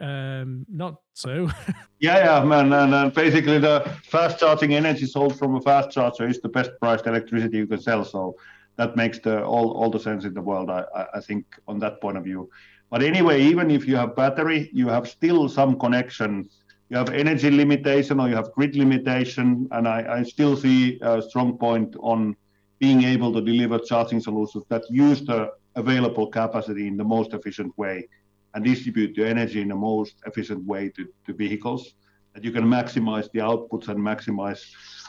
[0.00, 1.48] um not so
[2.00, 6.26] yeah yeah man and, and basically the fast charging energy sold from a fast charger
[6.26, 8.34] is the best priced electricity you can sell so
[8.76, 10.84] that makes the all, all the sense in the world I,
[11.14, 12.50] I think on that point of view.
[12.90, 16.48] But anyway even if you have battery you have still some connection.
[16.90, 21.22] You have energy limitation or you have grid limitation and i, I still see a
[21.22, 22.36] strong point on
[22.78, 27.76] being able to deliver charging solutions that use the available capacity in the most efficient
[27.78, 28.08] way
[28.54, 31.94] and distribute the energy in the most efficient way to, to vehicles
[32.34, 34.62] that you can maximize the outputs and maximize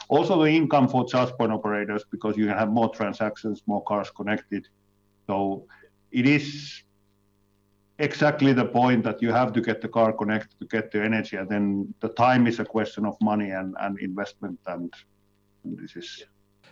[0.08, 4.10] also the income for charge point operators because you can have more transactions more cars
[4.10, 4.66] connected
[5.26, 5.64] so
[6.10, 6.82] it is
[7.98, 11.36] exactly the point that you have to get the car connected to get the energy,
[11.36, 14.92] and then the time is a question of money and, and investment, and,
[15.64, 16.24] and this is.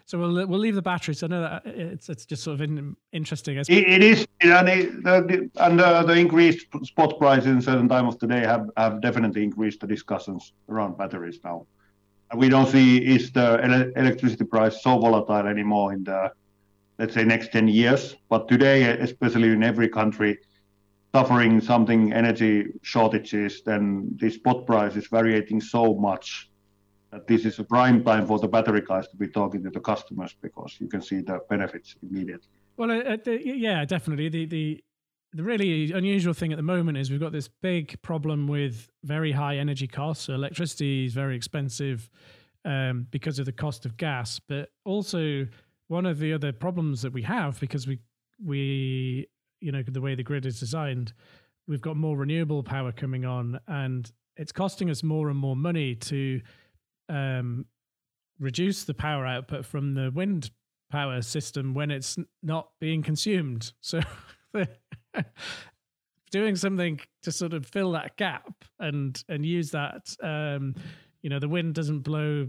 [0.07, 1.23] So we'll we'll leave the batteries.
[1.23, 3.57] I know that uh, it's it's just sort of in, interesting.
[3.57, 8.07] It, it is, and, it, the, and the, the increased spot prices in certain time
[8.07, 11.66] of the day have, have definitely increased the discussions around batteries now.
[12.37, 16.31] We don't see is the ele- electricity price so volatile anymore in the
[16.99, 18.16] let's say next 10 years.
[18.29, 20.38] But today, especially in every country
[21.14, 26.51] suffering something energy shortages, then the spot price is varying so much
[27.12, 29.81] that this is a prime time for the battery guys to be talking to the
[29.81, 32.49] customers because you can see the benefits immediately.
[32.77, 34.29] Well, uh, the, yeah, definitely.
[34.29, 34.85] The, the
[35.35, 39.33] the really unusual thing at the moment is we've got this big problem with very
[39.33, 40.27] high energy costs.
[40.27, 42.09] So electricity is very expensive
[42.64, 45.47] um, because of the cost of gas, but also
[45.88, 47.99] one of the other problems that we have because we
[48.44, 49.27] we
[49.61, 51.12] you know the way the grid is designed,
[51.66, 55.97] we've got more renewable power coming on, and it's costing us more and more money
[55.97, 56.40] to
[57.09, 57.66] um,
[58.38, 60.51] reduce the power output from the wind
[60.90, 63.73] power system when it's not being consumed.
[63.81, 64.01] So
[66.31, 70.74] doing something to sort of fill that gap and and use that um,
[71.22, 72.48] you know the wind doesn't blow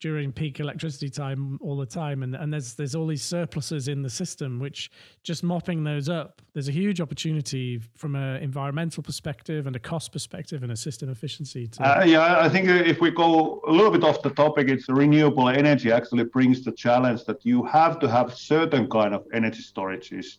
[0.00, 2.22] during peak electricity time all the time.
[2.22, 4.90] And, and there's there's all these surpluses in the system which
[5.22, 10.12] just mopping those up there's a huge opportunity from an environmental perspective and a cost
[10.12, 11.82] perspective and a system efficiency to...
[11.82, 15.48] uh, yeah i think if we go a little bit off the topic it's renewable
[15.48, 20.38] energy actually brings the challenge that you have to have certain kind of energy storages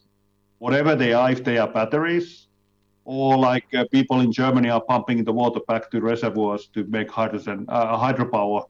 [0.60, 2.48] whatever they are if they are batteries
[3.06, 7.10] or like uh, people in germany are pumping the water back to reservoirs to make
[7.10, 8.64] hydrogen uh, hydropower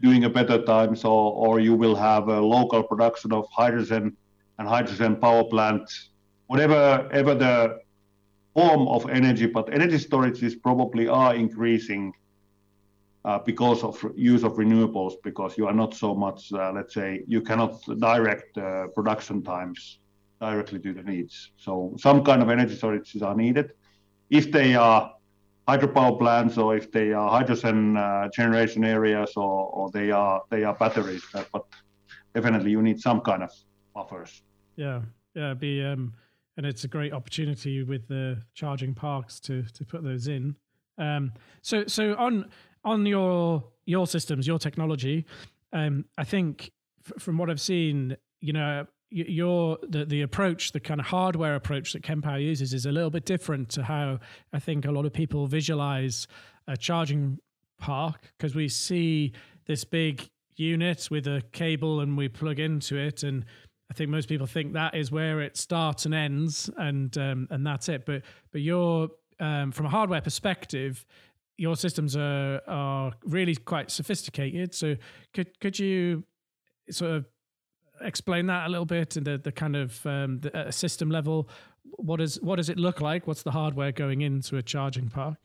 [0.00, 4.16] doing a better times, or, or you will have a local production of hydrogen
[4.58, 6.10] and hydrogen power plants,
[6.46, 7.80] whatever ever the
[8.54, 12.12] form of energy, but energy storages probably are increasing
[13.24, 17.24] uh, because of use of renewables, because you are not so much, uh, let's say,
[17.26, 19.98] you cannot direct uh, production times
[20.46, 21.34] directly to the needs.
[21.56, 21.72] So
[22.06, 23.66] some kind of energy storages are needed.
[24.30, 25.00] If they are
[25.68, 30.64] hydropower plants or if they are hydrogen uh, generation areas or, or they are they
[30.64, 31.24] are batteries.
[31.34, 31.64] Uh, but
[32.34, 33.50] definitely you need some kind of
[33.94, 34.42] buffers.
[34.76, 35.00] Yeah,
[35.34, 36.12] yeah, be um,
[36.56, 40.56] and it's a great opportunity with the charging parks to to put those in.
[40.98, 42.50] Um, so so on
[42.84, 45.24] on your your systems, your technology,
[45.72, 46.72] um, I think
[47.06, 51.54] f- from what I've seen, you know, your the the approach, the kind of hardware
[51.54, 54.18] approach that Kempower uses, is a little bit different to how
[54.52, 56.26] I think a lot of people visualize
[56.66, 57.38] a charging
[57.78, 59.32] park because we see
[59.66, 63.44] this big unit with a cable and we plug into it and
[63.90, 67.66] I think most people think that is where it starts and ends, and um, and
[67.66, 68.06] that's it.
[68.06, 71.04] But but your um, from a hardware perspective,
[71.58, 74.74] your systems are are really quite sophisticated.
[74.74, 74.96] So
[75.32, 76.24] could could you
[76.90, 77.26] sort of
[78.04, 81.48] explain that a little bit and the, the kind of um, the, system level?
[81.96, 83.26] What is what does it look like?
[83.26, 85.36] What's the hardware going into a charging park?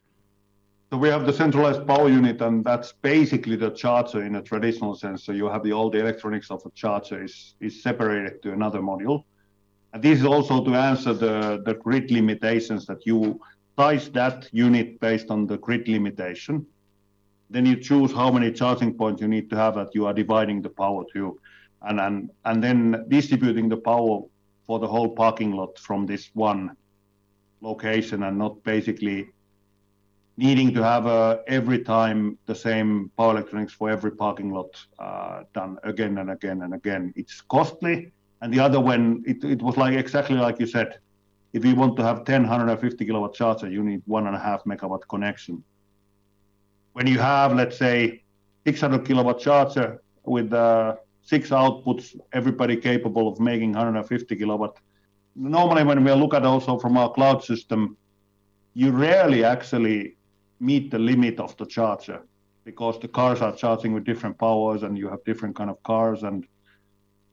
[0.92, 4.96] So we have the centralized power unit, and that's basically the charger in a traditional
[4.96, 5.24] sense.
[5.24, 8.80] So you have the all the electronics of a charger is is separated to another
[8.80, 9.24] module.
[9.94, 13.40] And this is also to answer the, the grid limitations that you
[13.78, 16.66] size that unit based on the grid limitation.
[17.50, 20.62] Then you choose how many charging points you need to have that you are dividing
[20.62, 21.40] the power to
[21.84, 24.22] and, and, and then distributing the power
[24.68, 26.76] for the whole parking lot from this one
[27.62, 29.30] location and not basically
[30.38, 35.44] needing to have uh, every time the same power electronics for every parking lot uh,
[35.54, 37.14] done again and again and again.
[37.16, 38.12] It's costly.
[38.42, 41.00] And the other one, it, it was like exactly like you said,
[41.52, 44.64] if you want to have 10 150 kilowatt charger, you need one and a half
[44.64, 45.64] megawatt connection.
[46.94, 48.24] When you have, let's say,
[48.66, 50.96] 600 kilowatt charger with uh,
[51.30, 54.80] six outputs, everybody capable of making 150 kilowatt.
[55.36, 57.96] Normally, when we look at also from our cloud system,
[58.74, 60.18] you rarely actually
[60.60, 62.22] meet the limit of the charger
[62.66, 66.24] because the cars are charging with different powers and you have different kind of cars.
[66.24, 66.48] And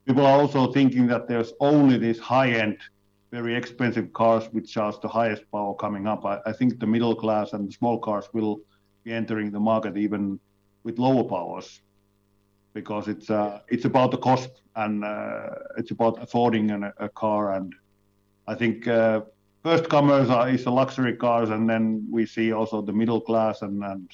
[0.05, 2.77] people are also thinking that there's only these high-end
[3.31, 6.23] very expensive cars which charge the highest power coming up.
[6.23, 8.61] I, I, think the middle class and the small cars will
[9.03, 10.39] be entering the market even
[10.83, 11.81] with lower powers
[12.77, 17.43] because it's uh, it's about the cost and uh, it's about affording an, a car.
[17.55, 17.73] And
[18.45, 19.21] I think uh,
[19.63, 21.83] first comers are is the luxury cars, and then
[22.17, 24.07] we see also the middle class and, and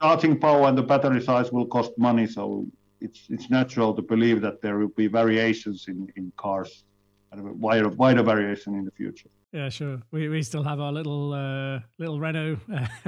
[0.00, 2.26] charging power and the battery size will cost money.
[2.36, 2.64] So
[3.00, 6.84] it's it's natural to believe that there will be variations in, in cars
[7.32, 9.30] and wider wider variation in the future.
[9.52, 9.96] Yeah, sure.
[10.12, 12.58] We we still have our little uh, little Renault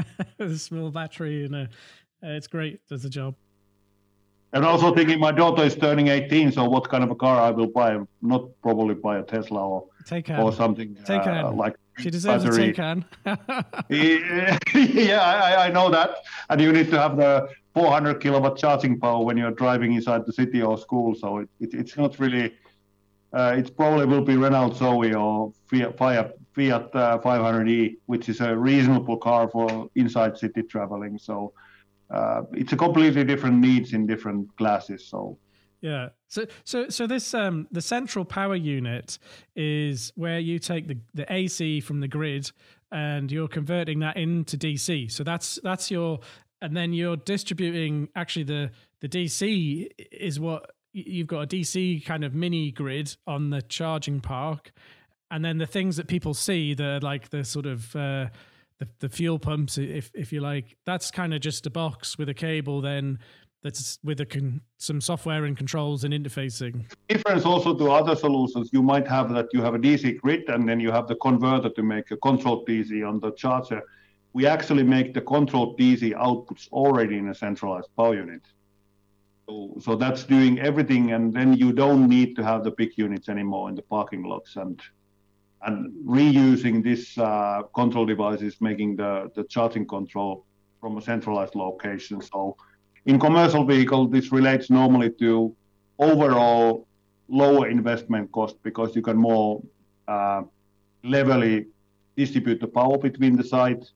[0.56, 1.66] small battery, and uh,
[2.38, 2.80] it's great.
[2.88, 3.34] Does the job.
[4.52, 7.50] And also thinking my daughter is turning 18, so what kind of a car I
[7.50, 7.98] will buy?
[8.20, 10.42] Not probably buy a Tesla or Taycan.
[10.42, 11.44] or something Taycan.
[11.44, 12.70] Uh, like she deserves battery.
[12.70, 13.04] a Taycan.
[14.94, 16.16] yeah, I, I know that.
[16.48, 20.32] And you need to have the 400 kilowatt charging power when you're driving inside the
[20.32, 21.14] city or school.
[21.14, 22.54] So it, it it's not really.
[23.32, 28.40] Uh, it probably will be Renault Zoe or Fiat, Fiat, Fiat uh, 500e, which is
[28.40, 31.16] a reasonable car for inside city traveling.
[31.16, 31.52] So
[32.10, 35.06] uh, it's a completely different needs in different classes.
[35.06, 35.38] So
[35.80, 36.10] yeah.
[36.28, 39.18] So so so this um the central power unit
[39.56, 42.50] is where you take the the AC from the grid
[42.92, 45.10] and you're converting that into DC.
[45.10, 46.20] So that's that's your
[46.60, 48.70] and then you're distributing actually the
[49.00, 54.20] the DC is what you've got a DC kind of mini grid on the charging
[54.20, 54.72] park
[55.30, 58.26] and then the things that people see the like the sort of uh
[58.80, 62.28] the, the fuel pumps, if if you like, that's kind of just a box with
[62.28, 62.80] a cable.
[62.80, 63.18] Then
[63.62, 66.90] that's with a con- some software and controls and interfacing.
[67.08, 70.66] Difference also to other solutions, you might have that you have a DC grid and
[70.68, 73.82] then you have the converter to make a control DC on the charger.
[74.32, 78.42] We actually make the control DC outputs already in a centralized power unit.
[79.46, 83.28] So, so that's doing everything, and then you don't need to have the big units
[83.28, 84.80] anymore in the parking lots and
[85.62, 90.46] and reusing this uh, control devices, making the, the charging control
[90.80, 92.20] from a centralized location.
[92.22, 92.56] So
[93.06, 95.54] in commercial vehicle, this relates normally to
[95.98, 96.86] overall
[97.28, 99.62] lower investment cost because you can more
[100.08, 100.42] uh,
[101.04, 101.66] levelly
[102.16, 103.92] distribute the power between the sites.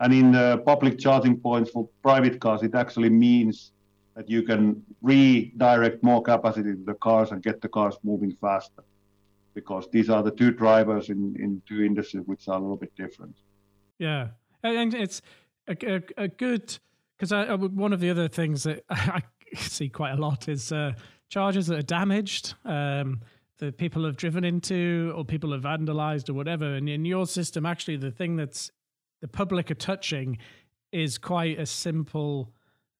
[0.00, 3.72] And in the public charging points for private cars, it actually means
[4.16, 8.82] that you can redirect more capacity to the cars and get the cars moving faster
[9.54, 12.94] because these are the two drivers in, in two industries which are a little bit
[12.96, 13.36] different.
[13.98, 14.28] Yeah,
[14.62, 15.22] and it's
[15.68, 16.78] a, a, a good
[17.16, 19.22] because I, I, one of the other things that I
[19.54, 20.92] see quite a lot is uh,
[21.28, 22.54] chargers that are damaged.
[22.64, 23.20] Um,
[23.62, 26.74] that people have driven into or people have vandalized or whatever.
[26.74, 28.72] And in your system, actually, the thing that's
[29.20, 30.38] the public are touching
[30.90, 32.52] is quite a simple,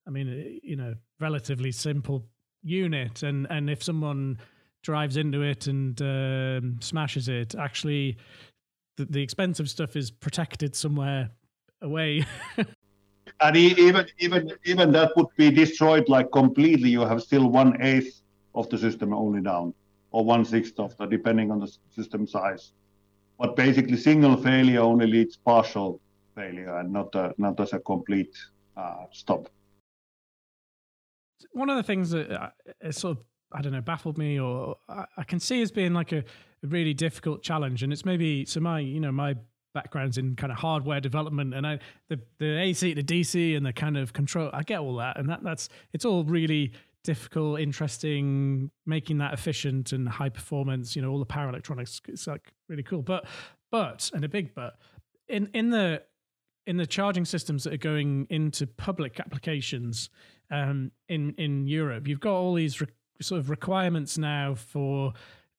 [0.07, 2.25] I mean, you know, relatively simple
[2.61, 3.23] unit.
[3.23, 4.39] And and if someone
[4.83, 7.55] drives into it and um, smashes it.
[7.55, 8.17] Actually,
[8.97, 11.31] the, the expensive stuff is protected somewhere
[11.81, 12.25] away.
[13.41, 16.89] and even even even that would be destroyed like completely.
[16.89, 18.21] You have still one eighth
[18.53, 19.73] of the system only down,
[20.11, 22.73] or one sixth of the, depending on the system size.
[23.39, 25.99] But basically, single failure only leads partial
[26.35, 28.35] failure, and not a, not as a complete
[28.77, 29.49] uh, stop.
[31.51, 32.49] One of the things that uh,
[32.81, 35.93] is sort of I don't know, baffled me, or I, I can see as being
[35.93, 37.83] like a, a, really difficult challenge.
[37.83, 39.35] And it's maybe so my, you know, my
[39.73, 43.73] background's in kind of hardware development, and I the the AC to DC and the
[43.73, 44.49] kind of control.
[44.53, 49.91] I get all that, and that that's it's all really difficult, interesting, making that efficient
[49.91, 50.95] and high performance.
[50.95, 52.01] You know, all the power electronics.
[52.07, 53.25] It's like really cool, but
[53.71, 54.77] but and a big but
[55.27, 56.03] in in the
[56.65, 60.09] in the charging systems that are going into public applications
[60.51, 62.87] um, in in Europe, you've got all these re-
[63.23, 65.13] sort of requirements now for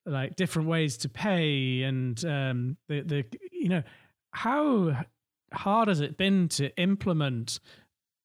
[0.05, 3.83] like different ways to pay and um, the the you know
[4.31, 5.05] how
[5.53, 7.59] hard has it been to implement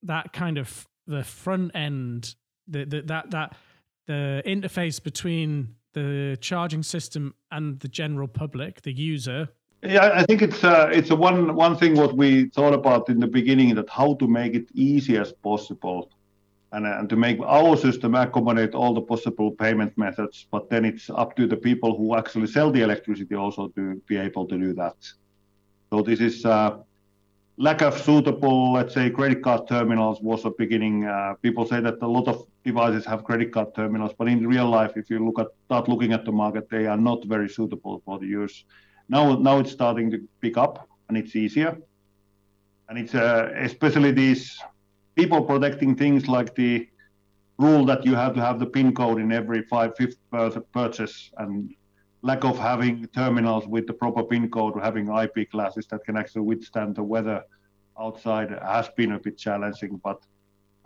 [0.03, 2.35] that kind of the front end
[2.69, 3.57] the, the that that
[4.07, 9.49] the interface between the charging system and the general public the user?
[9.83, 13.19] Yeah i think it's uh, it's a one one thing what we thought about in
[13.21, 16.11] the beginning that how to make it easy as possible
[16.73, 20.47] and, and to make our system accommodate all the possible payment methods.
[20.51, 24.17] But then it's up to the people who actually sell the electricity also to be
[24.17, 24.97] able to do that.
[25.91, 26.79] So this is uh,
[27.57, 31.05] lack of suitable, let's say, credit card terminals was a beginning.
[31.05, 34.69] Uh, people say that a lot of devices have credit card terminals, but in real
[34.69, 38.01] life, if you look at start looking at the market, they are not very suitable
[38.05, 38.65] for the use.
[39.09, 41.77] Now, now it's starting to pick up, and it's easier.
[42.89, 44.59] And it's uh, especially these
[45.21, 46.89] people protecting things like the
[47.59, 50.19] rule that you have to have the PIN code in every five fifth
[50.73, 51.75] purchase and
[52.23, 56.17] lack of having terminals with the proper PIN code or having IP classes that can
[56.17, 57.43] actually withstand the weather
[58.01, 60.01] outside has been a bit challenging.
[60.03, 60.19] But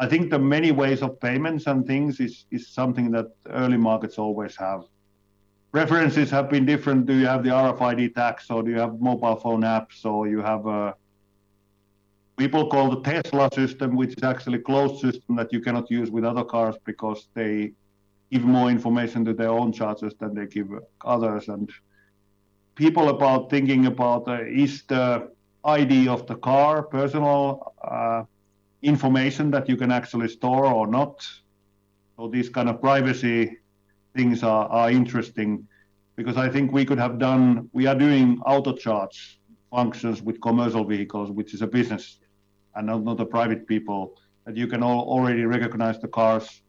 [0.01, 4.18] I think the many ways of payments and things is, is something that early markets
[4.18, 4.82] always have.
[5.70, 7.07] References have been different.
[7.07, 10.41] Do you have the RFID tags or do you have mobile phone apps or you
[10.41, 10.95] have a
[12.37, 16.11] people call the Tesla system, which is actually a closed system that you cannot use
[16.11, 17.72] with other cars because they
[18.32, 20.68] give more information to their own chargers than they give
[21.05, 21.49] others.
[21.49, 21.70] And
[22.74, 25.30] people about thinking about uh, is the
[25.64, 28.24] ID of the car personal uh,
[28.82, 31.24] information that you can actually store or not.
[32.16, 33.59] So these kind of privacy
[34.14, 35.66] things are, are interesting
[36.16, 40.85] because I think we could have done, we are doing auto charge functions with commercial
[40.85, 42.18] vehicles, which is a business
[42.76, 46.62] and not, a private people, that you can already recognize the cars.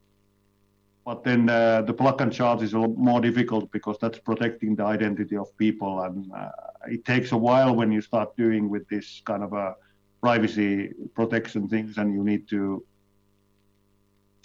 [1.06, 4.76] But then uh, the plug and charge is a lot more difficult because that's protecting
[4.76, 6.02] the identity of people.
[6.02, 6.50] And uh,
[6.88, 9.76] it takes a while when you start doing with this kind of a
[10.22, 12.84] privacy protection things and you need to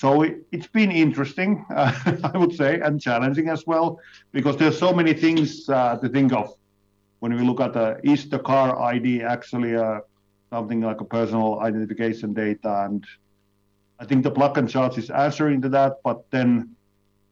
[0.00, 1.92] so it, has been interesting, uh,
[2.32, 4.00] I would say, and challenging as well,
[4.32, 6.54] because there's so many things uh, to think of.
[7.18, 10.00] When we look at the is the car ID actually uh,
[10.50, 13.04] something like a personal identification data, and
[13.98, 16.74] I think the plug and charge is answering to that, but then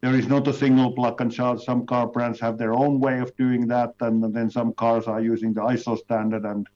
[0.01, 1.63] there is not a single plug and charge.
[1.65, 5.21] Some car brands have their own way of doing that, and then some cars are
[5.21, 6.69] using the ISO standard and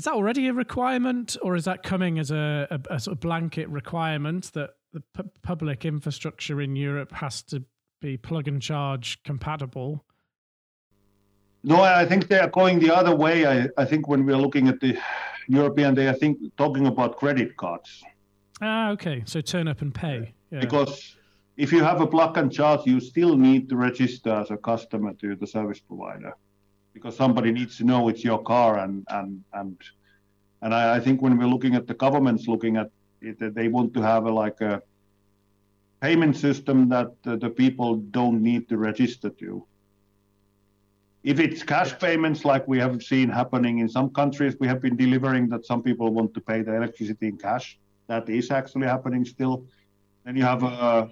[0.00, 3.20] is that already a requirement, or is that coming as a, a, a sort of
[3.20, 5.02] blanket requirement that the
[5.42, 7.62] public infrastructure in Europe has to
[8.00, 10.06] be plug and charge compatible?
[11.62, 13.46] No, I think they are going the other way.
[13.46, 14.98] I, I think when we're looking at the
[15.46, 18.02] European, they are think talking about credit cards.
[18.62, 19.22] Ah, okay.
[19.26, 20.32] So turn up and pay.
[20.50, 20.60] Yeah.
[20.60, 21.16] Because
[21.56, 25.12] if you have a plug and charge, you still need to register as a customer
[25.14, 26.34] to the service provider
[26.92, 29.76] because somebody needs to know it's your car and and and
[30.62, 32.90] and I, I think when we're looking at the governments looking at
[33.22, 34.82] it, they want to have a, like a
[36.00, 39.64] payment system that uh, the people don't need to register to.
[41.22, 44.96] If it's cash payments like we have seen happening in some countries, we have been
[44.96, 47.78] delivering that some people want to pay the electricity in cash.
[48.06, 49.66] That is actually happening still.
[50.24, 51.10] Then you have a,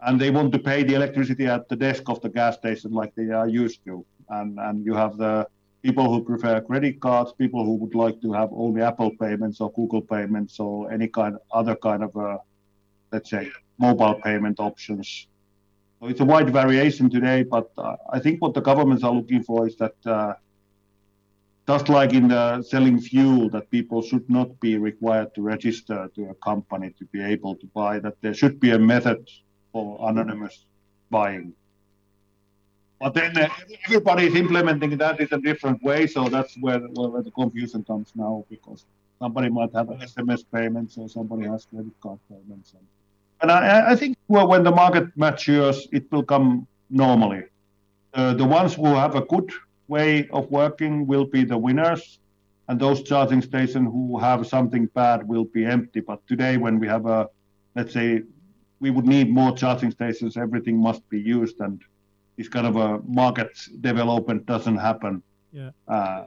[0.00, 3.14] and they want to pay the electricity at the desk of the gas station like
[3.14, 5.46] they are used to and and you have the
[5.82, 9.70] people who prefer credit cards, people who would like to have only Apple payments or
[9.72, 12.38] Google payments or any kind other kind of uh,
[13.12, 15.28] let's say mobile payment options.
[16.02, 19.66] It's a wide variation today, but uh, I think what the governments are looking for
[19.66, 20.34] is that uh,
[21.66, 26.30] just like in the selling fuel, that people should not be required to register to
[26.30, 27.98] a company to be able to buy.
[27.98, 29.28] That there should be a method
[29.72, 30.66] for anonymous
[31.10, 31.54] buying.
[33.00, 33.48] But then uh,
[33.86, 38.12] everybody is implementing that in a different way, so that's where, where the confusion comes
[38.14, 38.86] now because
[39.18, 42.72] somebody might have an SMS payments or somebody has credit card payments.
[42.72, 42.86] And,
[43.40, 47.44] and I, I, think well, when the market matures, it will come normally.
[48.14, 49.50] Uh, the ones who have a good
[49.88, 52.18] way of working will be the winners,
[52.68, 56.00] and those charging stations who have something bad will be empty.
[56.00, 57.28] But today, when we have a,
[57.74, 58.22] let's say,
[58.80, 61.82] we would need more charging stations, everything must be used, and
[62.36, 65.22] this kind of a market development doesn't happen.
[65.52, 65.70] Yeah.
[65.88, 66.24] Uh,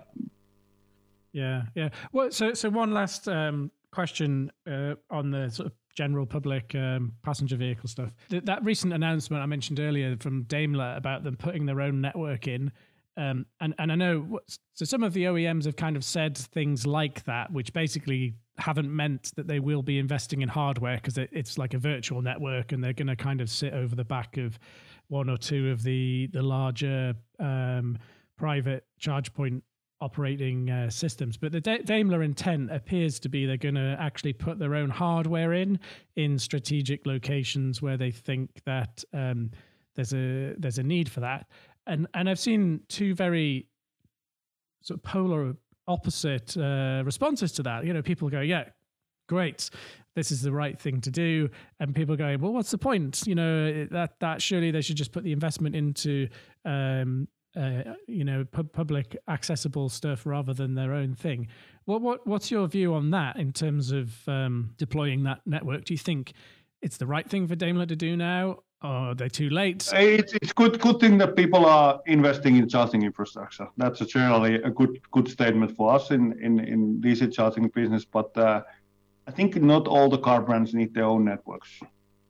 [1.32, 1.89] yeah, yeah.
[2.12, 7.12] Well, so so one last um, question uh, on the sort of general public um,
[7.24, 8.16] passenger vehicle stuff.
[8.30, 12.47] Th- that recent announcement I mentioned earlier from Daimler about them putting their own network
[12.47, 12.72] in.
[13.18, 14.39] Um, and and I know
[14.76, 18.89] so some of the OEMs have kind of said things like that, which basically haven't
[18.95, 22.72] meant that they will be investing in hardware because it, it's like a virtual network,
[22.72, 24.58] and they're going to kind of sit over the back of
[25.10, 27.97] one or two of the the larger um,
[28.38, 29.66] private charge point
[30.02, 31.38] operating uh, systems.
[31.38, 34.89] But the D- Daimler intent appears to be they're going to actually put their own
[34.89, 35.80] hardware in
[36.16, 39.52] in strategic locations where they think that um,
[39.95, 41.47] there's a there's a need for that.
[41.88, 43.68] And and I've seen two very
[44.82, 45.56] sort of polar
[45.88, 47.86] opposite uh, responses to that.
[47.86, 48.66] You know, people go, yeah,
[49.28, 49.70] great
[50.16, 51.47] this is the right thing to do
[51.80, 55.12] and people going well what's the point you know that that surely they should just
[55.12, 56.28] put the investment into
[56.66, 61.47] um, uh, you know pu- public accessible stuff rather than their own thing.
[61.86, 65.86] What what what's your view on that in terms of um, deploying that network?
[65.86, 66.34] Do you think
[66.82, 69.89] it's the right thing for Daimler to do now or are they too late?
[69.93, 73.68] It's, it's good good thing that people are investing in charging infrastructure.
[73.78, 78.06] That's a generally a good good statement for us in in in DC charging business
[78.06, 78.62] but uh,
[79.28, 81.80] I think not all the car brands need their own networks.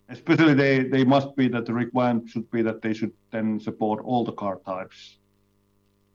[0.09, 4.03] Especially they, they must be that the requirement should be that they should then support
[4.03, 5.17] all the car types.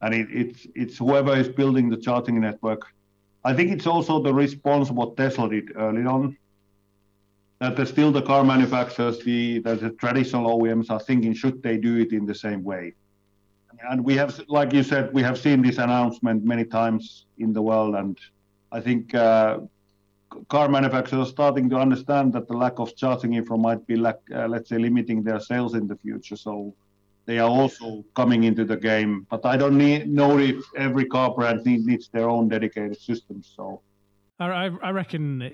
[0.03, 2.83] And it, it's it's whoever is building the charging network.
[3.45, 6.37] I think it's also the response what Tesla did early on.
[7.61, 11.97] That the, still the car manufacturers, the, the traditional OEMs are thinking should they do
[11.97, 12.95] it in the same way.
[13.89, 17.63] And we have, like you said, we have seen this announcement many times in the
[17.63, 18.19] world, and
[18.73, 19.59] I think uh,
[20.49, 24.47] car manufacturers starting to understand that the lack of charging infra might be, lack, uh,
[24.49, 26.37] let's say, limiting their sales in the future.
[26.37, 26.75] So
[27.27, 29.27] they are also coming into the game.
[29.31, 33.43] But I don't need, know if every car brand need, needs their own dedicated system.
[33.43, 33.81] So
[34.51, 35.51] I, I reckon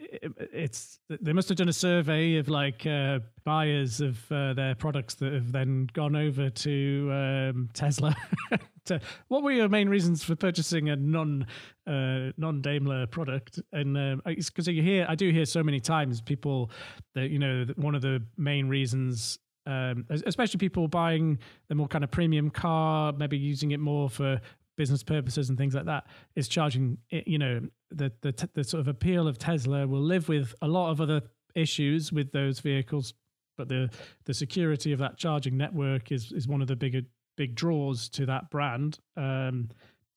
[0.52, 5.14] it's they must have done a survey of like uh, buyers of uh, their products
[5.16, 8.14] that have then gone over to um, Tesla.
[8.86, 11.46] to, what were your main reasons for purchasing a non
[11.86, 13.60] uh, non Daimler product?
[13.72, 16.70] And because uh, you hear, I do hear so many times people
[17.14, 21.38] that you know one of the main reasons um, especially people buying
[21.68, 24.40] the more kind of premium car, maybe using it more for
[24.76, 26.98] business purposes and things like that, is charging.
[27.10, 27.60] You know,
[27.90, 31.22] the the the sort of appeal of Tesla will live with a lot of other
[31.54, 33.14] issues with those vehicles,
[33.56, 33.90] but the
[34.24, 37.02] the security of that charging network is is one of the bigger
[37.36, 38.98] big draws to that brand.
[39.16, 39.70] Um,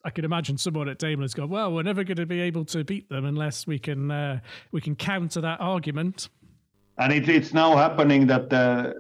[0.06, 2.84] I could imagine someone at Daimler's gone, well, we're never going to be able to
[2.84, 4.40] beat them unless we can uh,
[4.72, 6.30] we can counter that argument
[6.98, 8.94] and it, it's now happening that uh,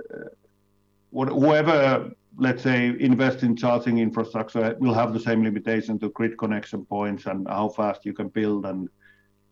[1.11, 6.85] whoever let's say invest in charging infrastructure will have the same limitation to grid connection
[6.85, 8.89] points and how fast you can build and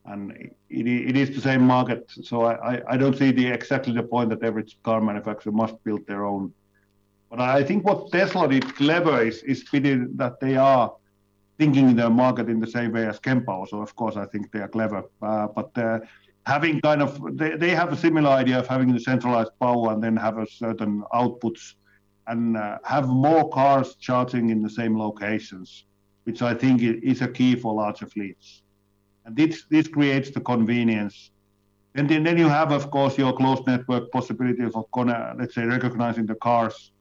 [0.05, 2.11] and it, it is the same market.
[2.23, 6.07] So I, I don't see the exactly the point that every car manufacturer must build
[6.07, 6.51] their own.
[7.29, 10.93] But I think what Tesla did clever is is that they are
[11.59, 13.67] thinking the market in the same way as Kempower.
[13.69, 15.03] So of course I think they are clever.
[15.21, 15.99] Uh, but uh,
[16.47, 20.03] having kind of they, they have a similar idea of having the centralized power and
[20.03, 21.75] then have a certain outputs
[22.31, 25.85] and uh, have more cars charging in the same locations,
[26.25, 28.63] which I think is a key for larger fleets.
[29.25, 31.31] And this this creates the convenience.
[31.95, 34.73] And then, then you have, of course, your closed network possibility of,
[35.39, 36.93] let's say, recognizing the cars.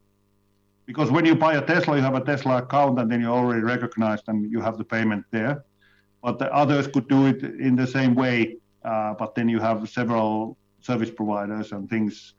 [0.85, 3.63] Because when you buy a Tesla, you have a Tesla account, and then you're already
[3.63, 5.65] recognized, and you have the payment there.
[6.25, 9.89] But the others could do it in the same way uh, but then you have
[9.89, 12.35] several service providers and things.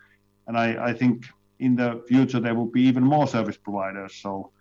[0.47, 1.25] And I, I think
[1.61, 4.15] in the future there will be even more service providers.
[4.15, 4.51] So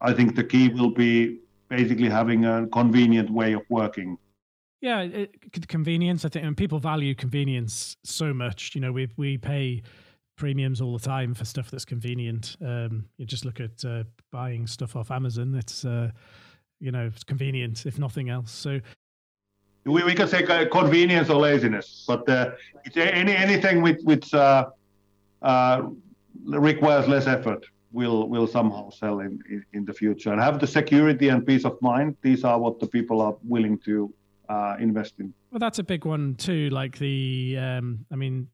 [0.00, 1.38] I think the key will be
[1.68, 4.18] basically having a convenient way of working.
[4.80, 6.24] Yeah, it, convenience.
[6.24, 8.74] I think, and people value convenience so much.
[8.74, 9.82] You know, we we pay
[10.36, 12.56] premiums all the time for stuff that's convenient.
[12.60, 15.54] Um, you just look at uh, buying stuff off Amazon.
[15.54, 16.10] It's uh,
[16.78, 18.52] you know, it's convenient if nothing else.
[18.52, 18.80] So
[19.84, 22.50] we, we can say convenience or laziness, but uh,
[22.96, 24.66] any anything with which uh,
[25.42, 25.82] uh,
[26.44, 30.66] requires less effort will will somehow sell in, in, in the future and have the
[30.66, 32.16] security and peace of mind.
[32.22, 34.12] These are what the people are willing to
[34.48, 35.32] uh, invest in.
[35.50, 36.68] Well, that's a big one too.
[36.70, 38.48] Like the, um, I mean,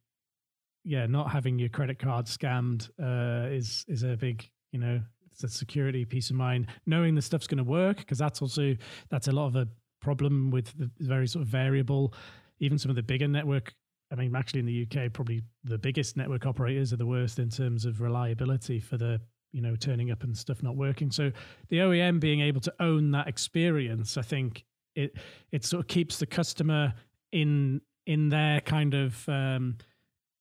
[0.84, 5.44] yeah, not having your credit card scammed uh, is is a big, you know, it's
[5.44, 8.74] a security peace of mind knowing the stuff's going to work because that's also
[9.10, 9.68] that's a lot of a
[10.00, 12.14] problem with the very sort of variable.
[12.60, 13.74] Even some of the bigger network,
[14.12, 17.48] I mean, actually in the UK, probably the biggest network operators are the worst in
[17.48, 19.20] terms of reliability for the
[19.52, 21.10] you know turning up and stuff not working.
[21.10, 21.32] So
[21.68, 25.16] the OEM being able to own that experience, I think it
[25.50, 26.94] it sort of keeps the customer
[27.32, 29.78] in in their kind of um,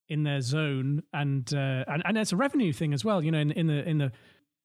[0.10, 3.24] in their zone and uh, and and it's a revenue thing as well.
[3.24, 4.12] You know, in, in the in the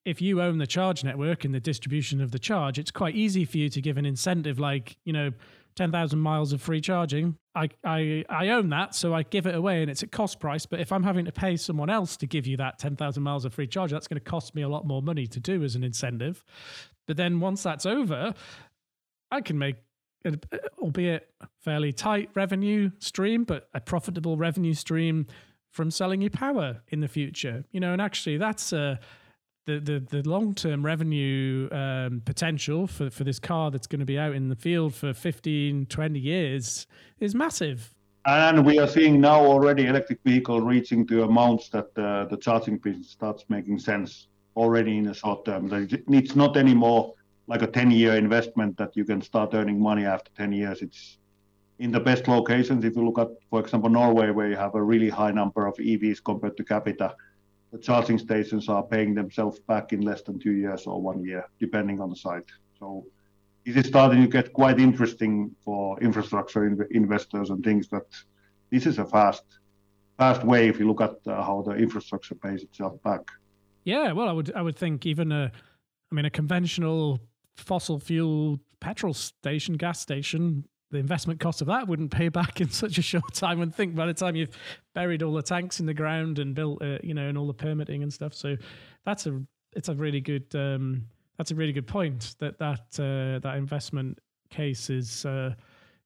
[0.07, 3.45] if you own the charge network and the distribution of the charge, it's quite easy
[3.45, 5.33] for you to give an incentive like, you know,
[5.77, 7.37] 10,000 miles of free charging.
[7.55, 10.67] I, I, I own that, so I give it away and it's at cost price.
[10.67, 13.55] But if I'm having to pay someone else to give you that 10,000 miles of
[13.55, 15.85] free charge, that's going to cost me a lot more money to do as an
[15.85, 16.43] incentive.
[17.07, 18.35] But then once that's over,
[19.31, 19.77] I can make,
[20.79, 21.29] albeit
[21.61, 25.27] fairly tight revenue stream, but a profitable revenue stream
[25.71, 27.65] from selling you power in the future.
[27.71, 28.99] You know, and actually that's a,
[29.67, 34.07] the the, the long term revenue um, potential for, for this car that's going to
[34.07, 36.87] be out in the field for 15, 20 years
[37.21, 37.95] is massive.
[38.25, 42.79] And we are seeing now already electric vehicle reaching to amounts that uh, the charging
[42.79, 45.69] business starts making sense already in the short term.
[46.09, 47.15] It's not anymore
[47.47, 50.83] like a 10 year investment that you can start earning money after 10 years.
[50.83, 51.19] It's
[51.79, 52.85] in the best locations.
[52.85, 55.77] If you look at, for example, Norway, where you have a really high number of
[55.77, 57.15] EVs compared to capita,
[57.77, 61.45] the charging stations are paying themselves back in less than two years or one year,
[61.61, 62.51] depending on the site.
[62.79, 63.07] So
[63.65, 68.07] it is starting to get quite interesting for infrastructure investors and things that
[68.71, 69.45] this is a fast
[70.17, 73.21] fast way if you look at uh, how the infrastructure pays itself back.
[73.85, 75.53] Yeah, well, I would I would think even a,
[76.11, 77.21] I mean, a conventional
[77.57, 82.71] fossil fuel petrol station, gas station the investment cost of that wouldn't pay back in
[82.71, 83.61] such a short time.
[83.61, 84.57] And think by the time you've
[84.95, 87.55] buried all the tanks in the ground and built, uh, you know, and all the
[87.55, 88.35] permitting and stuff.
[88.35, 88.57] So
[89.05, 89.41] that's a
[89.75, 91.07] it's a really good um,
[91.39, 94.19] that's a really good point that that uh, that investment
[94.51, 95.55] case is uh,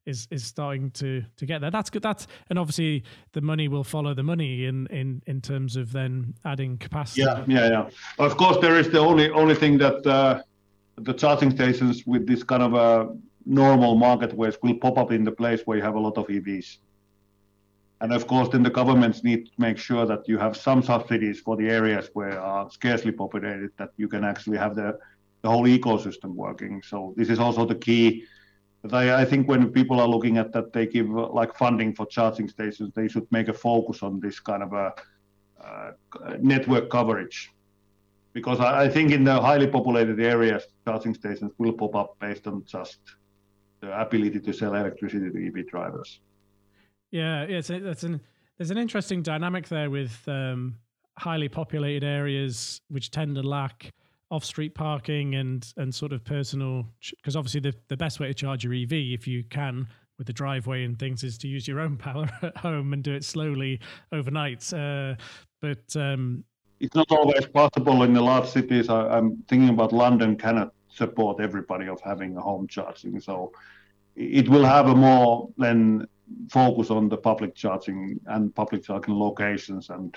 [0.07, 1.70] is is starting to to get there.
[1.70, 2.03] That's good.
[2.03, 6.35] That's and obviously the money will follow the money in in in terms of then
[6.45, 7.22] adding capacity.
[7.22, 7.91] Yeah, yeah, yeah.
[8.18, 10.43] Of course, there is the only only thing that uh,
[10.97, 13.14] the charging stations with this kind of a
[13.47, 16.26] normal market marketplace will pop up in the place where you have a lot of
[16.26, 16.78] EVs.
[18.03, 21.41] And of course, then the governments need to make sure that you have some subsidies
[21.41, 24.99] for the areas where are scarcely populated, that you can actually have the,
[25.43, 26.82] the whole ecosystem working.
[26.82, 28.24] So this is also the key.
[28.82, 32.07] But I, I think when people are looking at that, they give like funding for
[32.07, 34.95] charging stations, they should make a focus on this kind of a
[35.62, 35.91] uh,
[36.41, 37.51] network coverage.
[38.32, 42.47] Because I, I think in the highly populated areas, charging stations will pop up based
[42.47, 42.99] on just
[43.81, 46.20] the ability to sell electricity to EV drivers.
[47.11, 48.20] Yeah, it's that's an
[48.59, 50.76] there's an interesting dynamic there with um,
[51.18, 53.93] highly populated areas which tend to lack
[54.31, 58.62] off-street parking and and sort of personal because obviously the the best way to charge
[58.62, 61.97] your EV if you can with the driveway and things is to use your own
[62.09, 63.81] power at home and do it slowly
[64.12, 64.72] overnight.
[64.72, 65.14] Uh,
[65.61, 66.45] but um,
[66.78, 68.89] it's not always possible in the large cities.
[68.89, 73.53] I, am thinking about London cannot support everybody of having a home charging, so
[74.16, 76.07] it will have a more than
[76.51, 80.14] focus on the public charging and public charging locations and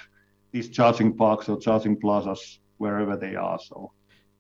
[0.52, 3.60] these charging parks or charging plazas wherever they are.
[3.60, 3.92] So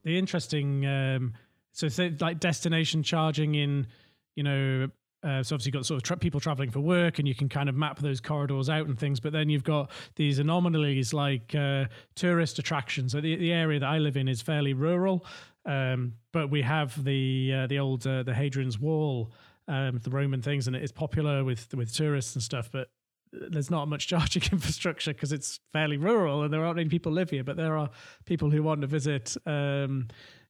[0.03, 1.33] the interesting, um,
[1.71, 1.87] so
[2.19, 3.87] like destination charging in,
[4.35, 4.87] you know,
[5.23, 7.49] uh, so obviously you've got sort of tra- people traveling for work, and you can
[7.49, 9.19] kind of map those corridors out and things.
[9.19, 13.13] But then you've got these anomalies like uh, tourist attractions.
[13.13, 15.25] So the, the area that I live in is fairly rural,
[15.65, 19.31] um, but we have the uh, the old uh, the Hadrian's Wall
[19.67, 22.69] um, the Roman things, and it is popular with with tourists and stuff.
[22.71, 22.89] But
[23.31, 27.29] there's not much charging infrastructure because it's fairly rural, and there aren't many people live
[27.29, 27.43] here.
[27.43, 27.89] But there are
[28.25, 30.07] people who want to visit, um,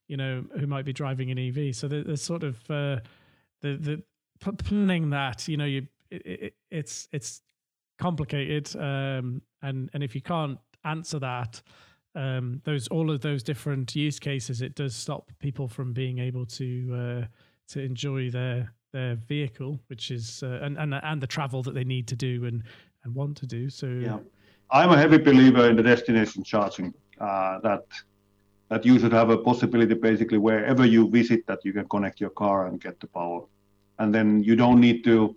[0.08, 1.76] you know, who might be driving an EV.
[1.76, 3.00] So there's sort of uh,
[3.62, 4.04] the the
[4.52, 7.42] planning that you know you it, it, it's it's
[8.00, 11.62] complicated, um, and and if you can't answer that.
[12.16, 16.46] Um, those all of those different use cases, it does stop people from being able
[16.46, 17.26] to uh,
[17.70, 21.84] to enjoy their their vehicle, which is uh, and, and and the travel that they
[21.84, 22.64] need to do and
[23.04, 23.68] and want to do.
[23.68, 24.20] So yeah,
[24.70, 26.94] I'm a heavy believer in the destination charging.
[27.20, 27.86] Uh, that
[28.70, 32.32] that you should have a possibility basically wherever you visit that you can connect your
[32.32, 33.42] car and get the power,
[34.00, 35.36] and then you don't need to.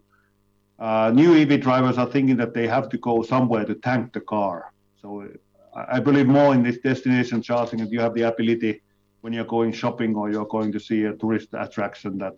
[0.78, 4.20] Uh, new EV drivers are thinking that they have to go somewhere to tank the
[4.20, 4.72] car.
[5.00, 5.26] So
[5.74, 8.82] I believe more in this destination charging, that you have the ability
[9.20, 12.36] when you're going shopping or you're going to see a tourist attraction that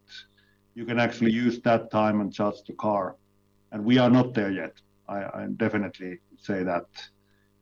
[0.74, 3.16] you can actually use that time and charge the car.
[3.72, 4.74] And we are not there yet.
[5.08, 6.86] I, I definitely say that.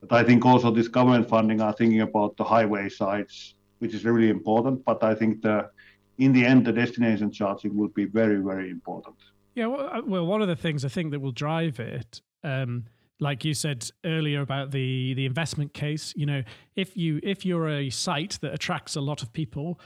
[0.00, 4.04] But I think also this government funding are thinking about the highway sites, which is
[4.04, 4.84] really important.
[4.84, 5.70] But I think the
[6.18, 9.16] in the end, the destination charging will be very, very important.
[9.54, 12.84] Yeah, well, uh, well one of the things I think that will drive it, um,
[13.18, 16.42] like you said earlier about the the investment case, you know,
[16.74, 19.80] if you if you're a site that attracts a lot of people,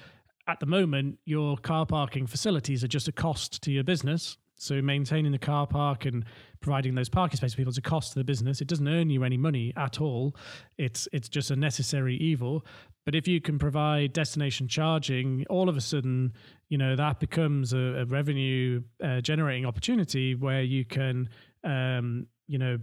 [0.49, 4.37] at the moment, your car parking facilities are just a cost to your business.
[4.61, 6.23] So maintaining the car park and
[6.61, 8.61] providing those parking spaces for people is a cost to the business.
[8.61, 10.37] It doesn't earn you any money at all.
[10.77, 12.67] It's it's just a necessary evil.
[13.07, 16.35] But if you can provide destination charging, all of a sudden,
[16.69, 21.31] you know that becomes a, a revenue uh, generating opportunity where you can,
[21.65, 22.77] um, you know,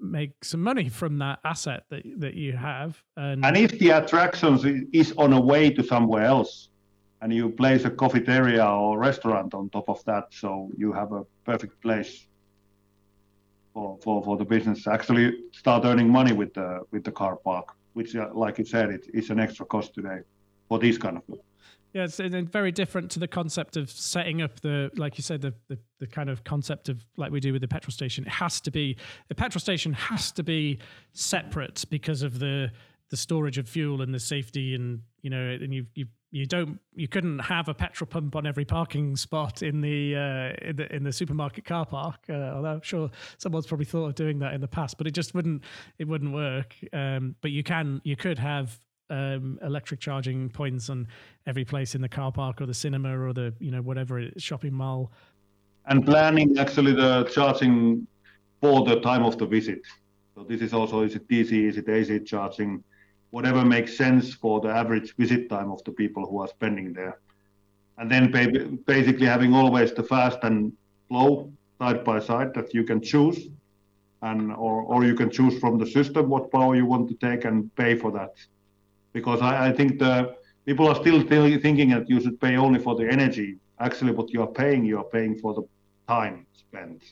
[0.00, 3.00] make some money from that asset that that you have.
[3.16, 6.69] And, and if the attractions is on a way to somewhere else,
[7.22, 11.24] and you place a cafeteria or restaurant on top of that, so you have a
[11.44, 12.26] perfect place
[13.74, 17.74] for, for, for the business actually start earning money with the with the car park,
[17.92, 20.20] which, uh, like you said, it is an extra cost today
[20.68, 21.22] for these kind of.
[21.92, 25.40] Yeah, it's, it's very different to the concept of setting up the, like you said,
[25.40, 28.24] the, the, the kind of concept of like we do with the petrol station.
[28.24, 28.96] It has to be
[29.28, 30.78] the petrol station has to be
[31.12, 32.70] separate because of the
[33.10, 36.78] the storage of fuel and the safety and you know and you you you don't
[36.94, 40.94] you couldn't have a petrol pump on every parking spot in the uh, in the
[40.94, 42.20] in the supermarket car park.
[42.28, 45.12] Uh, although I'm sure someone's probably thought of doing that in the past, but it
[45.12, 45.64] just wouldn't
[45.98, 46.76] it wouldn't work.
[46.92, 48.78] Um, but you can you could have
[49.10, 51.08] um, electric charging points on
[51.46, 54.72] every place in the car park or the cinema or the you know whatever shopping
[54.72, 55.12] mall.
[55.86, 58.06] And planning actually the charging
[58.60, 59.80] for the time of the visit.
[60.34, 62.84] So this is also is it DC, is it AC charging?
[63.30, 67.18] Whatever makes sense for the average visit time of the people who are spending there.
[67.98, 68.30] And then
[68.86, 70.72] basically having always the fast and
[71.08, 73.48] slow side by side that you can choose
[74.22, 77.44] and or, or you can choose from the system what power you want to take
[77.44, 78.34] and pay for that.
[79.12, 82.94] Because I, I think the people are still thinking that you should pay only for
[82.94, 83.56] the energy.
[83.78, 85.62] Actually, what you are paying, you are paying for the
[86.06, 87.02] time spent.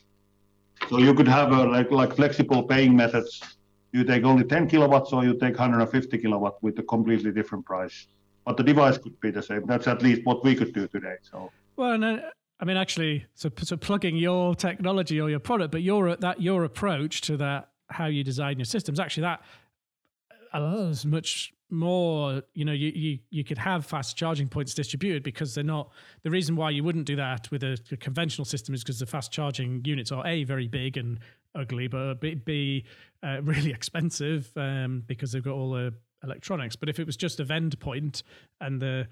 [0.89, 3.58] So you could have a, like like flexible paying methods.
[3.93, 8.07] You take only 10 kilowatts, or you take 150 kilowatt with a completely different price.
[8.45, 9.67] But the device could be the same.
[9.67, 11.17] That's at least what we could do today.
[11.23, 12.19] So well, and uh,
[12.61, 16.65] I mean, actually, so, so plugging your technology or your product, but your that your
[16.65, 19.43] approach to that, how you design your systems, actually, that
[20.53, 25.55] allows much more you know you, you you could have fast charging points distributed because
[25.55, 25.91] they're not
[26.23, 29.07] the reason why you wouldn't do that with a, a conventional system is because the
[29.07, 31.19] fast charging units are a very big and
[31.55, 32.85] ugly but b, b
[33.23, 35.93] uh, really expensive um, because they've got all the
[36.25, 38.23] electronics but if it was just a vend point
[38.61, 39.07] and the,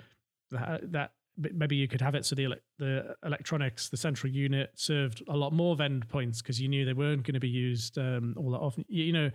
[0.50, 1.12] the that
[1.54, 5.52] maybe you could have it so the the electronics the central unit served a lot
[5.52, 8.58] more vend points because you knew they weren't going to be used um, all that
[8.58, 9.30] often you, you know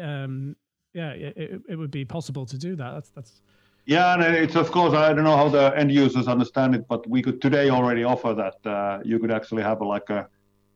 [0.00, 0.56] um,
[0.94, 2.92] yeah, it, it would be possible to do that.
[2.94, 3.42] That's that's.
[3.86, 7.08] Yeah, and it's of course I don't know how the end users understand it, but
[7.08, 8.70] we could today already offer that.
[8.70, 10.28] Uh, you could actually have a, like a,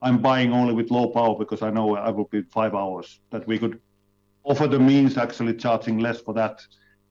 [0.05, 3.20] I'm buying only with low power because I know I will be five hours.
[3.30, 3.80] That we could
[4.44, 6.61] offer the means actually charging less for that,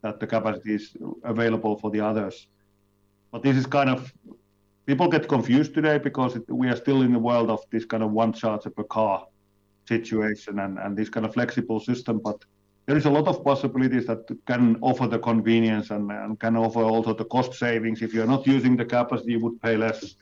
[0.04, 2.48] that the capacity is available for the others.
[3.32, 4.14] But this is kind of
[4.86, 8.04] people get confused today because it, we are still in the world of this kind
[8.04, 9.26] of one charger per car
[9.88, 12.22] situation and, and this kind of flexible system.
[12.24, 12.46] But
[12.86, 16.84] there is a lot of possibilities that can offer the convenience and, and can offer
[16.84, 18.04] also the cost savings.
[18.04, 20.16] If you're not using the capacity, you would pay less,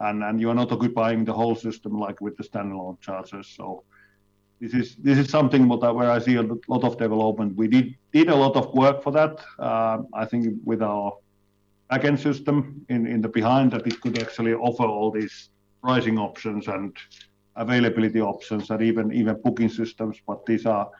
[0.00, 3.48] and, and you are not occupying the whole system like with the standalone chargers.
[3.56, 3.84] So
[4.60, 7.56] this is this is something where I see a lot of development.
[7.56, 9.44] We did did a lot of work for that.
[9.58, 11.12] Uh, I think with our
[11.90, 15.50] backend system in, in the behind that it could actually offer all these
[15.82, 16.96] pricing options and
[17.56, 20.16] availability options and even even booking systems.
[20.26, 20.90] But these are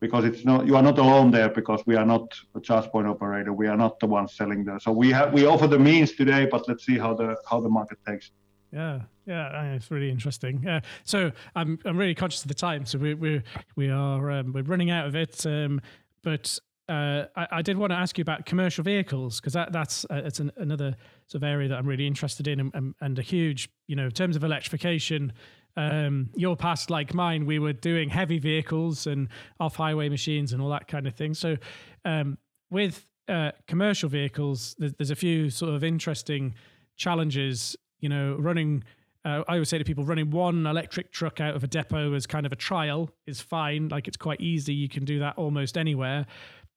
[0.00, 3.06] because it's not you are not alone there because we are not a charge point
[3.06, 3.52] operator.
[3.52, 4.80] We are not the ones selling there.
[4.80, 7.68] So we have we offer the means today, but let's see how the how the
[7.68, 8.32] market takes.
[8.72, 10.66] Yeah, yeah, it's really interesting.
[10.66, 13.42] Uh, so I'm I'm really conscious of the time, so we we
[13.76, 15.44] we are um, we're running out of it.
[15.44, 15.80] Um,
[16.22, 20.04] but uh, I, I, did want to ask you about commercial vehicles because that that's
[20.10, 20.96] uh, it's an, another
[21.28, 24.06] sort of area that I'm really interested in and, and, and a huge you know
[24.06, 25.32] in terms of electrification
[25.76, 30.60] um, your past, like mine, we were doing heavy vehicles and off highway machines and
[30.60, 31.34] all that kind of thing.
[31.34, 31.56] So,
[32.04, 32.38] um,
[32.70, 36.54] with uh, commercial vehicles, there's, a few sort of interesting
[36.96, 37.76] challenges.
[38.00, 38.84] You know, running.
[39.22, 42.26] Uh, I always say to people, running one electric truck out of a depot as
[42.26, 43.88] kind of a trial is fine.
[43.88, 44.72] Like it's quite easy.
[44.72, 46.26] You can do that almost anywhere.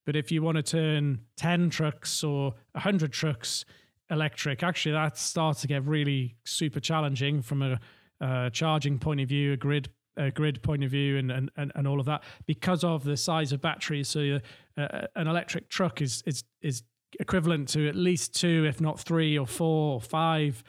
[0.06, 3.64] But if you want to turn 10 trucks or 100 trucks
[4.10, 7.80] electric, actually, that starts to get really super challenging from a
[8.24, 11.72] uh, charging point of view, a grid a grid point of view, and, and and
[11.76, 14.08] and all of that because of the size of batteries.
[14.08, 14.40] So
[14.78, 16.84] uh, uh, an electric truck is is is
[17.20, 20.64] equivalent to at least two, if not three or four or five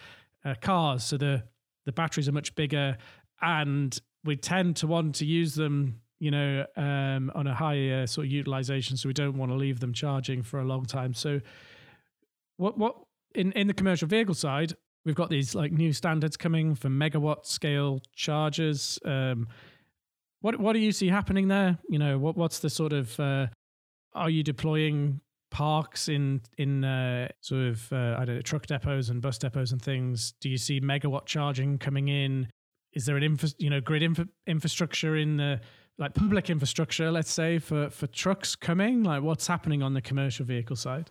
[0.45, 1.05] uh, cars.
[1.05, 1.45] So the
[1.87, 2.97] the batteries are much bigger,
[3.41, 8.07] and we tend to want to use them you know, um, on a high uh,
[8.07, 8.97] sort of utilization.
[8.97, 11.13] So we don't want to leave them charging for a long time.
[11.13, 11.41] So,
[12.57, 12.97] what what
[13.35, 14.73] in in the commercial vehicle side,
[15.05, 18.99] we've got these like new standards coming for megawatt scale chargers.
[19.05, 19.49] Um,
[20.41, 21.79] what what do you see happening there?
[21.89, 23.47] You know, what what's the sort of uh,
[24.15, 29.11] are you deploying parks in in uh, sort of uh, I don't know truck depots
[29.11, 30.35] and bus depots and things?
[30.41, 32.49] Do you see megawatt charging coming in?
[32.93, 35.61] Is there an infra, you know grid infra- infrastructure in the
[35.97, 39.03] like public infrastructure, let's say for for trucks coming?
[39.03, 41.11] Like what's happening on the commercial vehicle side?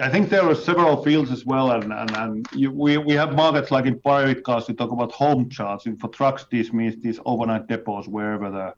[0.00, 3.34] I think there are several fields as well, and and, and you, we we have
[3.34, 4.66] markets like in private cars.
[4.68, 6.46] We talk about home charging for trucks.
[6.50, 8.74] This means these overnight depots wherever the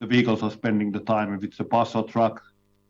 [0.00, 1.34] the vehicles are spending the time.
[1.34, 2.42] If it's a bus or truck,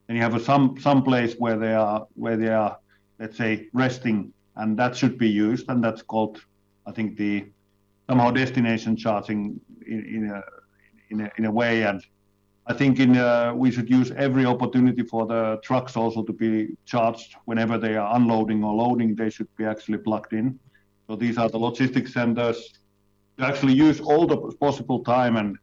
[0.08, 2.78] and you have a, some some place where they are where they are,
[3.18, 6.40] let's say resting, and that should be used, and that's called,
[6.86, 7.46] I think the
[8.08, 10.42] somehow destination charging in, in a
[11.10, 12.04] in a in a way and
[12.66, 16.68] I think in, uh, we should use every opportunity for the trucks also to be
[16.86, 19.14] charged whenever they are unloading or loading.
[19.14, 20.58] They should be actually plugged in.
[21.06, 22.72] So these are the logistics centers
[23.38, 25.36] to actually use all the possible time.
[25.36, 25.58] And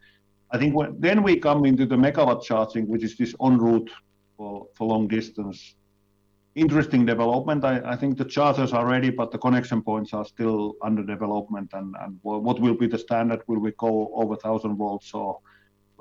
[0.52, 3.90] I think when, then we come into the megawatt charging, which is this en route
[4.38, 5.74] for, for long distance.
[6.54, 7.66] Interesting development.
[7.66, 11.72] I, I think the chargers are ready, but the connection points are still under development.
[11.74, 13.42] And, and what will be the standard?
[13.48, 15.40] Will we go over 1,000 volts or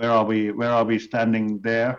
[0.01, 1.93] where are we where are we standing there?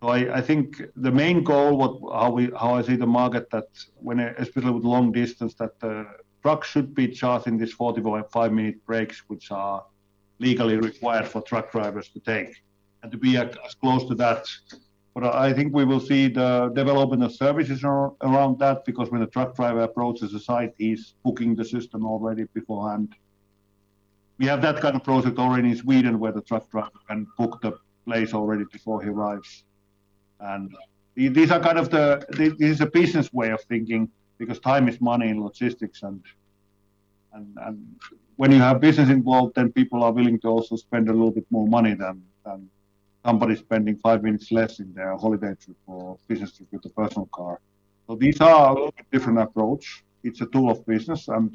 [0.00, 3.48] So I, I think the main goal, what how we how I see the market
[3.50, 3.68] that
[4.06, 6.06] when especially with long distance, that the
[6.42, 9.84] truck should be charged in these 45 minute breaks, which are
[10.38, 12.52] legally required for truck drivers to take,
[13.02, 14.44] and to be as close to that
[15.14, 19.26] But I think we will see the development of services around that because when a
[19.26, 23.08] truck driver approaches the site, he's booking the system already beforehand.
[24.38, 27.60] We have that kind of project already in Sweden where the truck driver can book
[27.60, 27.72] the
[28.06, 29.64] place already before he arrives.
[30.40, 30.74] And
[31.16, 34.08] these are kind of the this is a business way of thinking
[34.38, 36.22] because time is money in logistics and
[37.32, 37.76] and and
[38.36, 41.46] when you have business involved, then people are willing to also spend a little bit
[41.50, 42.70] more money than than
[43.24, 47.28] somebody spending five minutes less in their holiday trip or business trip with a personal
[47.32, 47.60] car.
[48.06, 50.04] So these are a little bit different approach.
[50.22, 51.50] It's a tool of business and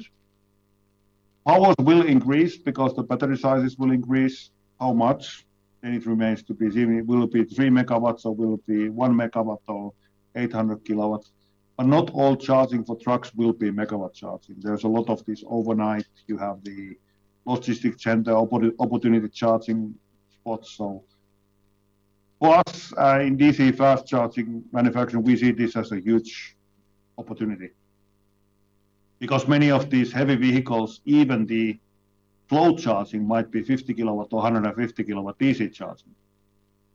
[1.46, 4.50] powers will increase because the battery sizes will increase.
[4.80, 5.46] How much?
[5.82, 7.06] Then it remains to be seen.
[7.06, 9.92] Will it be three megawatts or will it be one megawatt or
[10.34, 11.32] 800 kilowatts?
[11.76, 14.56] But not all charging for trucks will be megawatt charging.
[14.58, 16.06] There's a lot of this overnight.
[16.26, 16.96] You have the
[17.46, 19.94] logistic center opportunity charging
[20.32, 20.76] spots.
[20.76, 21.04] So
[22.38, 26.56] for us uh, in DC fast charging manufacturing, we see this as a huge
[27.18, 27.70] opportunity
[29.24, 31.78] because many of these heavy vehicles, even the
[32.46, 36.14] flow charging might be 50 kilowatt or 150 kilowatt DC charging,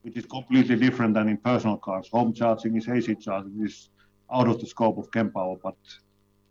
[0.04, 2.08] which is completely different than in personal cars.
[2.10, 3.90] Home charging is AC charging, is
[4.32, 5.58] out of the scope of Kempower.
[5.64, 5.78] But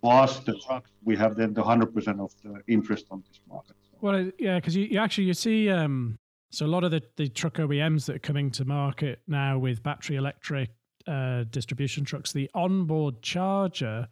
[0.00, 3.76] for us, the trucks, we have then the 100% of the interest on this market.
[4.00, 6.18] Well, yeah, because you, you, actually you see um,
[6.50, 9.84] so a lot of the, the truck OEMs that are coming to market now with
[9.84, 10.70] battery electric
[11.06, 14.08] uh, distribution trucks, the onboard charger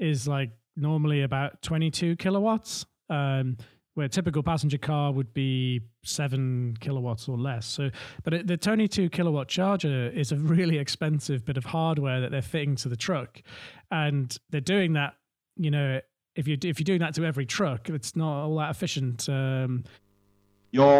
[0.00, 2.86] is like normally about 22 kilowatts.
[3.10, 3.56] Um,
[3.98, 7.66] where a typical passenger car would be seven kilowatts or less.
[7.66, 7.90] So,
[8.22, 12.40] but it, the 22 kilowatt charger is a really expensive bit of hardware that they're
[12.40, 13.42] fitting to the truck,
[13.90, 15.14] and they're doing that.
[15.56, 16.00] You know,
[16.36, 19.28] if you if you're doing that to every truck, it's not all that efficient.
[19.28, 19.82] Um,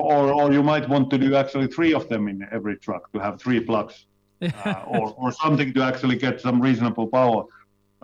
[0.02, 3.20] or, or you might want to do actually three of them in every truck to
[3.20, 4.06] have three plugs,
[4.42, 7.44] uh, or or something to actually get some reasonable power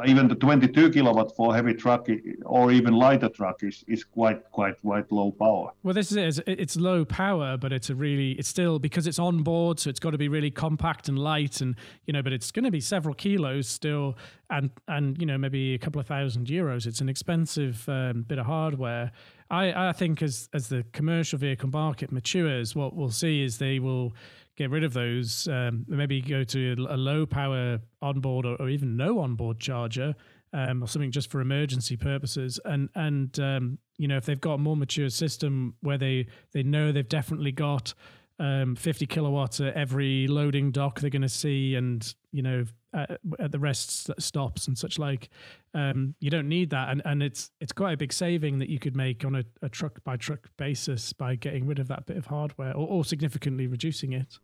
[0.07, 2.09] even the 22 kilowatt for heavy truck
[2.45, 5.70] or even lighter truck is, is quite quite quite low power.
[5.82, 6.45] Well, this is it.
[6.47, 10.01] It's low power, but it's a really it's still because it's on board, so it's
[10.01, 11.76] got to be really compact and light, and
[12.07, 14.16] you know, but it's going to be several kilos still,
[14.51, 16.86] and and you know maybe a couple of thousand euros.
[16.86, 19.12] It's an expensive um, bit of hardware.
[19.49, 23.78] I I think as as the commercial vehicle market matures, what we'll see is they
[23.78, 24.12] will
[24.57, 25.48] get rid of those.
[25.48, 30.14] Um, maybe go to a low power onboard or, or even no onboard charger.
[30.52, 32.61] Um, or something just for emergency purposes.
[32.64, 36.62] And and um, you know if they've got a more mature system where they they
[36.62, 37.92] know they've definitely got
[38.38, 42.64] um, 50 kilowatts at every loading dock they're going to see, and you know
[42.95, 45.28] at, the rest stops and such like,
[45.74, 46.90] um, you don't need that.
[46.90, 49.68] And and it's it's quite a big saving that you could make on a, a
[49.68, 53.66] truck by truck basis by getting rid of that bit of hardware or, or significantly
[53.66, 54.38] reducing it.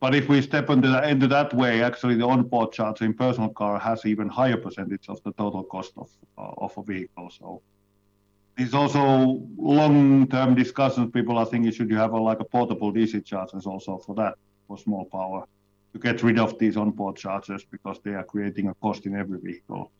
[0.00, 3.50] But if we step into, the, into that way, actually the onboard charger in personal
[3.50, 7.30] car has even higher percentage of the total cost of uh, of a vehicle.
[7.30, 7.62] So
[8.56, 11.10] there's also long-term discussions.
[11.12, 14.34] People are thinking should you have a, like a portable DC chargers also for that
[14.66, 15.44] for small power
[15.92, 19.40] to get rid of these onboard chargers because they are creating a cost in every
[19.40, 19.90] vehicle.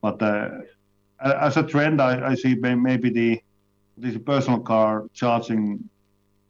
[0.00, 0.48] But uh,
[1.20, 3.40] as a trend, I, see maybe the
[3.96, 5.88] this personal car charging.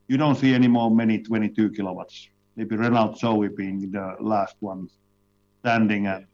[0.08, 2.28] You don't see anymore many 22 kilowatts
[2.58, 4.88] maybe Renault Zoe being the last one
[5.60, 6.26] standing and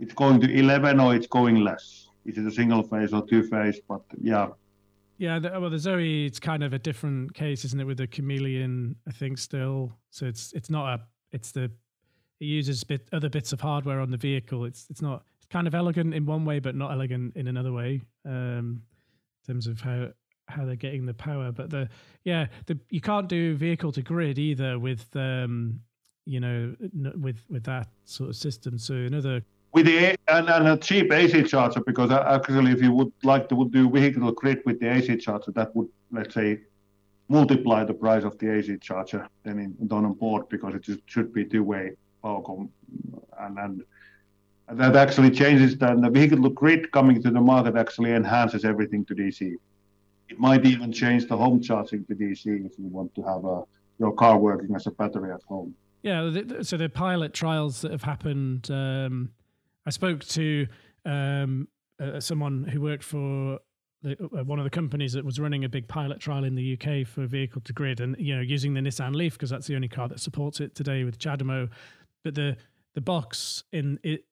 [0.00, 2.08] it's going to 11 or it's going less.
[2.24, 3.78] Is it a single phase or two phase?
[3.86, 4.48] But yeah.
[5.18, 7.84] Yeah, the, well, the Zoe it's kind of a different case, isn't it?
[7.84, 9.92] With the chameleon, I think still.
[10.10, 11.02] So it's it's not a
[11.32, 11.70] it's the
[12.40, 14.64] it uses bit other bits of hardware on the vehicle.
[14.64, 17.72] It's it's not it's kind of elegant in one way, but not elegant in another
[17.72, 18.02] way.
[18.24, 18.82] Um,
[19.46, 20.08] in terms of how
[20.48, 21.52] how they're getting the power.
[21.52, 21.88] But the
[22.24, 25.80] yeah, the you can't do vehicle to grid either with um,
[26.24, 26.74] you know
[27.16, 28.78] with with that sort of system.
[28.78, 33.12] So another with the and, and a cheap AC charger because actually if you would
[33.22, 36.60] like to do vehicle to grid with the AC charger, that would let's say
[37.38, 41.32] multiply the price of the AC charger then in done on board because it should
[41.32, 41.86] be two-way
[42.22, 42.70] power com-
[43.40, 43.58] and
[44.68, 49.04] and that actually changes then the vehicle grid coming to the market actually enhances everything
[49.06, 49.40] to DC.
[50.28, 53.58] It might even change the home charging to DC if you want to have a,
[53.98, 55.74] your car working as a battery at home.
[56.02, 56.30] Yeah,
[56.62, 59.30] so the pilot trials that have happened, um,
[59.86, 60.66] I spoke to
[61.04, 61.68] um,
[62.00, 63.58] uh, someone who worked for
[64.02, 66.78] the, uh, one of the companies that was running a big pilot trial in the
[66.78, 69.74] UK for vehicle to grid, and you know using the Nissan Leaf because that's the
[69.74, 71.70] only car that supports it today with CHAdeMO.
[72.24, 72.56] But the
[72.94, 74.24] the box in it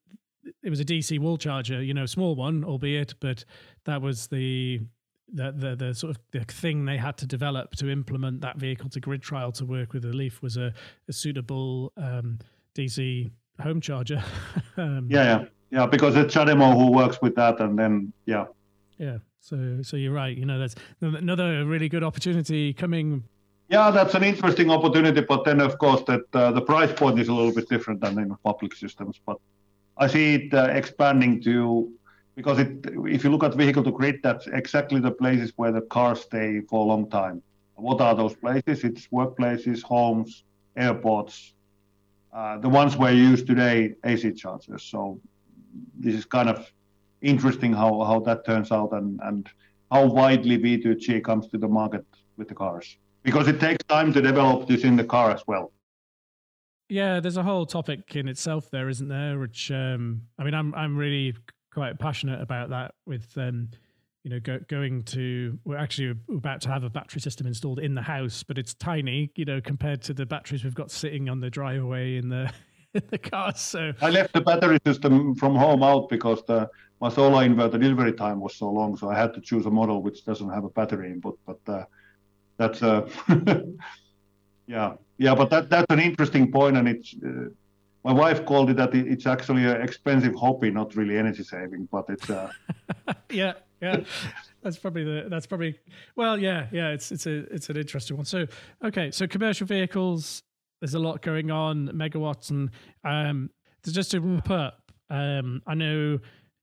[0.63, 3.45] it was a DC wall charger, you know, small one, albeit, but
[3.85, 4.81] that was the
[5.33, 8.91] the, the the sort of the thing they had to develop to implement that vehicle
[8.91, 10.73] to grid trial to work with the Leaf was a,
[11.09, 12.39] a suitable um,
[12.75, 14.23] DC home charger.
[14.77, 15.87] um, yeah, yeah, yeah.
[15.87, 18.47] Because it's CHAdeMO who works with that, and then yeah,
[18.99, 19.19] yeah.
[19.41, 20.37] So, so you're right.
[20.37, 23.25] You know, that's another really good opportunity coming.
[23.69, 27.29] Yeah, that's an interesting opportunity, but then of course that uh, the price point is
[27.29, 29.21] a little bit different than in public systems.
[29.25, 29.39] But
[29.97, 31.93] I see it uh, expanding to
[32.37, 32.71] because it,
[33.07, 36.61] if you look at vehicle to grid, that's exactly the places where the cars stay
[36.69, 37.43] for a long time.
[37.75, 38.85] What are those places?
[38.85, 40.45] It's workplaces, homes,
[40.77, 41.55] airports,
[42.33, 44.83] uh, the ones where you use today AC chargers.
[44.83, 45.21] So
[45.99, 46.71] this is kind of
[47.23, 49.49] interesting how, how that turns out and, and
[49.91, 52.07] how widely V2G comes to the market
[52.37, 55.73] with the cars because it takes time to develop this in the car as well.
[56.89, 59.39] Yeah, there's a whole topic in itself there, isn't there?
[59.39, 61.37] Which um, I mean, I'm I'm really
[61.73, 62.95] quite passionate about that.
[63.07, 63.69] With um,
[64.25, 67.95] you know, go, going to we're actually about to have a battery system installed in
[67.95, 71.41] the house, but it's tiny, you know, compared to the batteries we've got sitting on
[71.41, 72.53] the driveway in the
[72.95, 73.55] in the car.
[73.55, 76.69] So I left the battery system from home out because the
[77.01, 80.03] my solar inverter delivery time was so long, so I had to choose a model
[80.03, 81.39] which doesn't have a battery input.
[81.47, 81.85] But uh,
[82.59, 83.09] that's uh,
[84.67, 85.35] yeah, yeah.
[85.35, 87.49] But that that's an interesting point, and it's uh,
[88.05, 92.05] my wife called it that it's actually an expensive hobby, not really energy saving, but
[92.09, 92.51] it's uh,
[93.31, 94.01] yeah, yeah.
[94.63, 95.27] That's probably the.
[95.31, 95.79] That's probably
[96.17, 96.91] well, yeah, yeah.
[96.91, 98.27] It's it's a it's an interesting one.
[98.27, 98.47] So
[98.85, 100.43] okay, so commercial vehicles.
[100.81, 102.71] There's a lot going on, megawatts, and
[103.05, 103.51] um,
[103.87, 106.19] just to wrap up, um, I know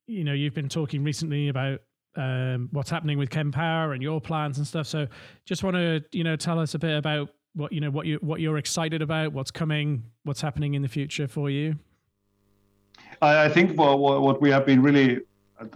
[0.07, 1.81] you know you've been talking recently about
[2.15, 4.87] um, what's happening with Kempower and your plans and stuff.
[4.87, 5.07] So
[5.45, 8.17] just want to you know tell us a bit about what you know what you
[8.21, 11.75] what you're excited about, what's coming, what's happening in the future for you.
[13.21, 15.21] I, think what, what we have been really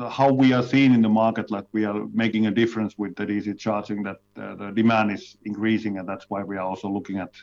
[0.09, 3.25] how we are seen in the market, like we are making a difference with the
[3.25, 7.17] DC charging, that uh, the demand is increasing, and that's why we are also looking
[7.17, 7.33] at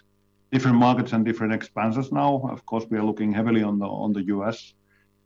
[0.53, 2.49] different markets and different expansions now.
[2.51, 4.75] Of course, we are looking heavily on the on the US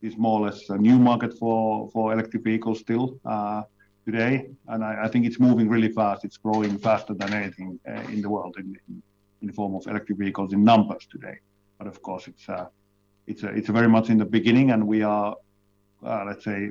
[0.02, 3.62] is more or less a new market for, for electric vehicles still uh,
[4.04, 4.48] today.
[4.68, 6.24] And I, think it's moving really fast.
[6.24, 9.02] It's growing faster than anything uh, in the world in, in,
[9.46, 11.38] the form of electric vehicles in numbers today.
[11.78, 12.66] But of course, it's uh,
[13.26, 15.34] it's it's very much in the beginning, and we are,
[16.00, 16.70] let's say,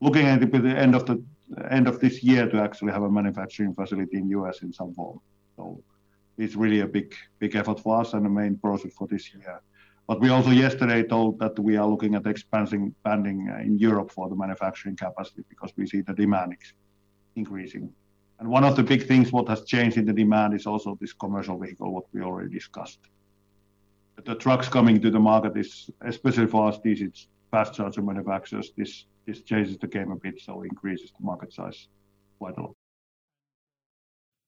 [0.00, 1.20] looking at it the end of the
[1.68, 5.20] end of this year to actually have a manufacturing facility in US in some form.
[5.56, 5.82] So
[6.40, 9.60] it's really a big big effort for us and the main project for this year.
[10.08, 14.28] But we also yesterday told that we are looking at expanding uh, in Europe for
[14.28, 16.56] the manufacturing capacity because we see the demand
[17.36, 17.92] increasing.
[18.40, 21.12] And one of the big things what has changed in the demand is also this
[21.12, 23.00] commercial vehicle, what we already discussed.
[24.24, 29.06] The trucks coming to the market is, especially for us, these fast charger manufacturers, this
[29.26, 31.88] this changes the game a bit, so increases the market size
[32.38, 32.79] quite a lot.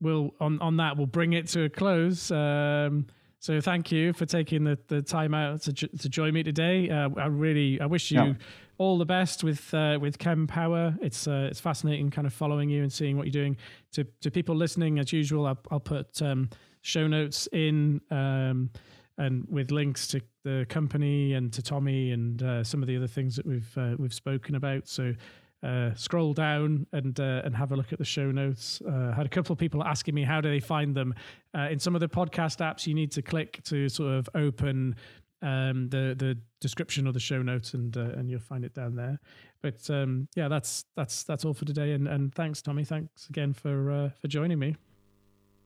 [0.02, 2.30] We'll on on that, we'll bring it to a close.
[2.30, 3.06] Um,
[3.38, 6.88] so thank you for taking the, the time out to, to join me today.
[6.90, 8.34] Uh, I really I wish you yeah.
[8.78, 10.96] all the best with uh, with Kempower.
[11.02, 13.56] It's uh, it's fascinating kind of following you and seeing what you're doing.
[13.92, 16.50] To to people listening, as usual, I'll, I'll put um,
[16.82, 18.70] show notes in um,
[19.18, 23.06] and with links to the company and to Tomi and uh, some of the other
[23.06, 24.88] things that we've uh, we've spoken about.
[24.88, 25.14] So
[25.62, 28.82] uh, scroll down and uh, and have a look at the show notes.
[28.82, 31.14] Uh, had a couple of people asking me how do they find them.
[31.56, 34.96] Uh, in some of the podcast apps, you need to click to sort of open
[35.40, 38.96] um, the the description of the show notes, and uh, and you'll find it down
[38.96, 39.20] there.
[39.60, 41.92] But um, yeah, that's that's that's all for today.
[41.92, 42.84] And and thanks, Tomi.
[42.84, 44.76] Thanks again for uh, for joining me.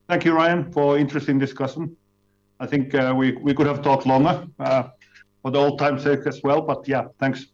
[0.08, 1.96] Thank you, Ryan, for interesting discussion.
[2.60, 6.60] I think we we could have talked longer for the old time's sake as well.
[6.60, 7.46] But yeah, thanks.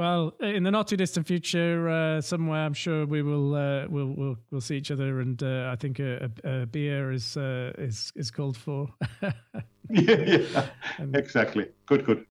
[0.00, 4.14] Well, in the not too distant future, uh, somewhere I'm sure we will uh, we'll,
[4.16, 7.72] we'll we'll see each other, and uh, I think a, a, a beer is uh,
[7.76, 8.88] is is called for.
[9.90, 10.66] yeah, yeah.
[11.12, 11.68] exactly.
[11.84, 12.24] Good, good.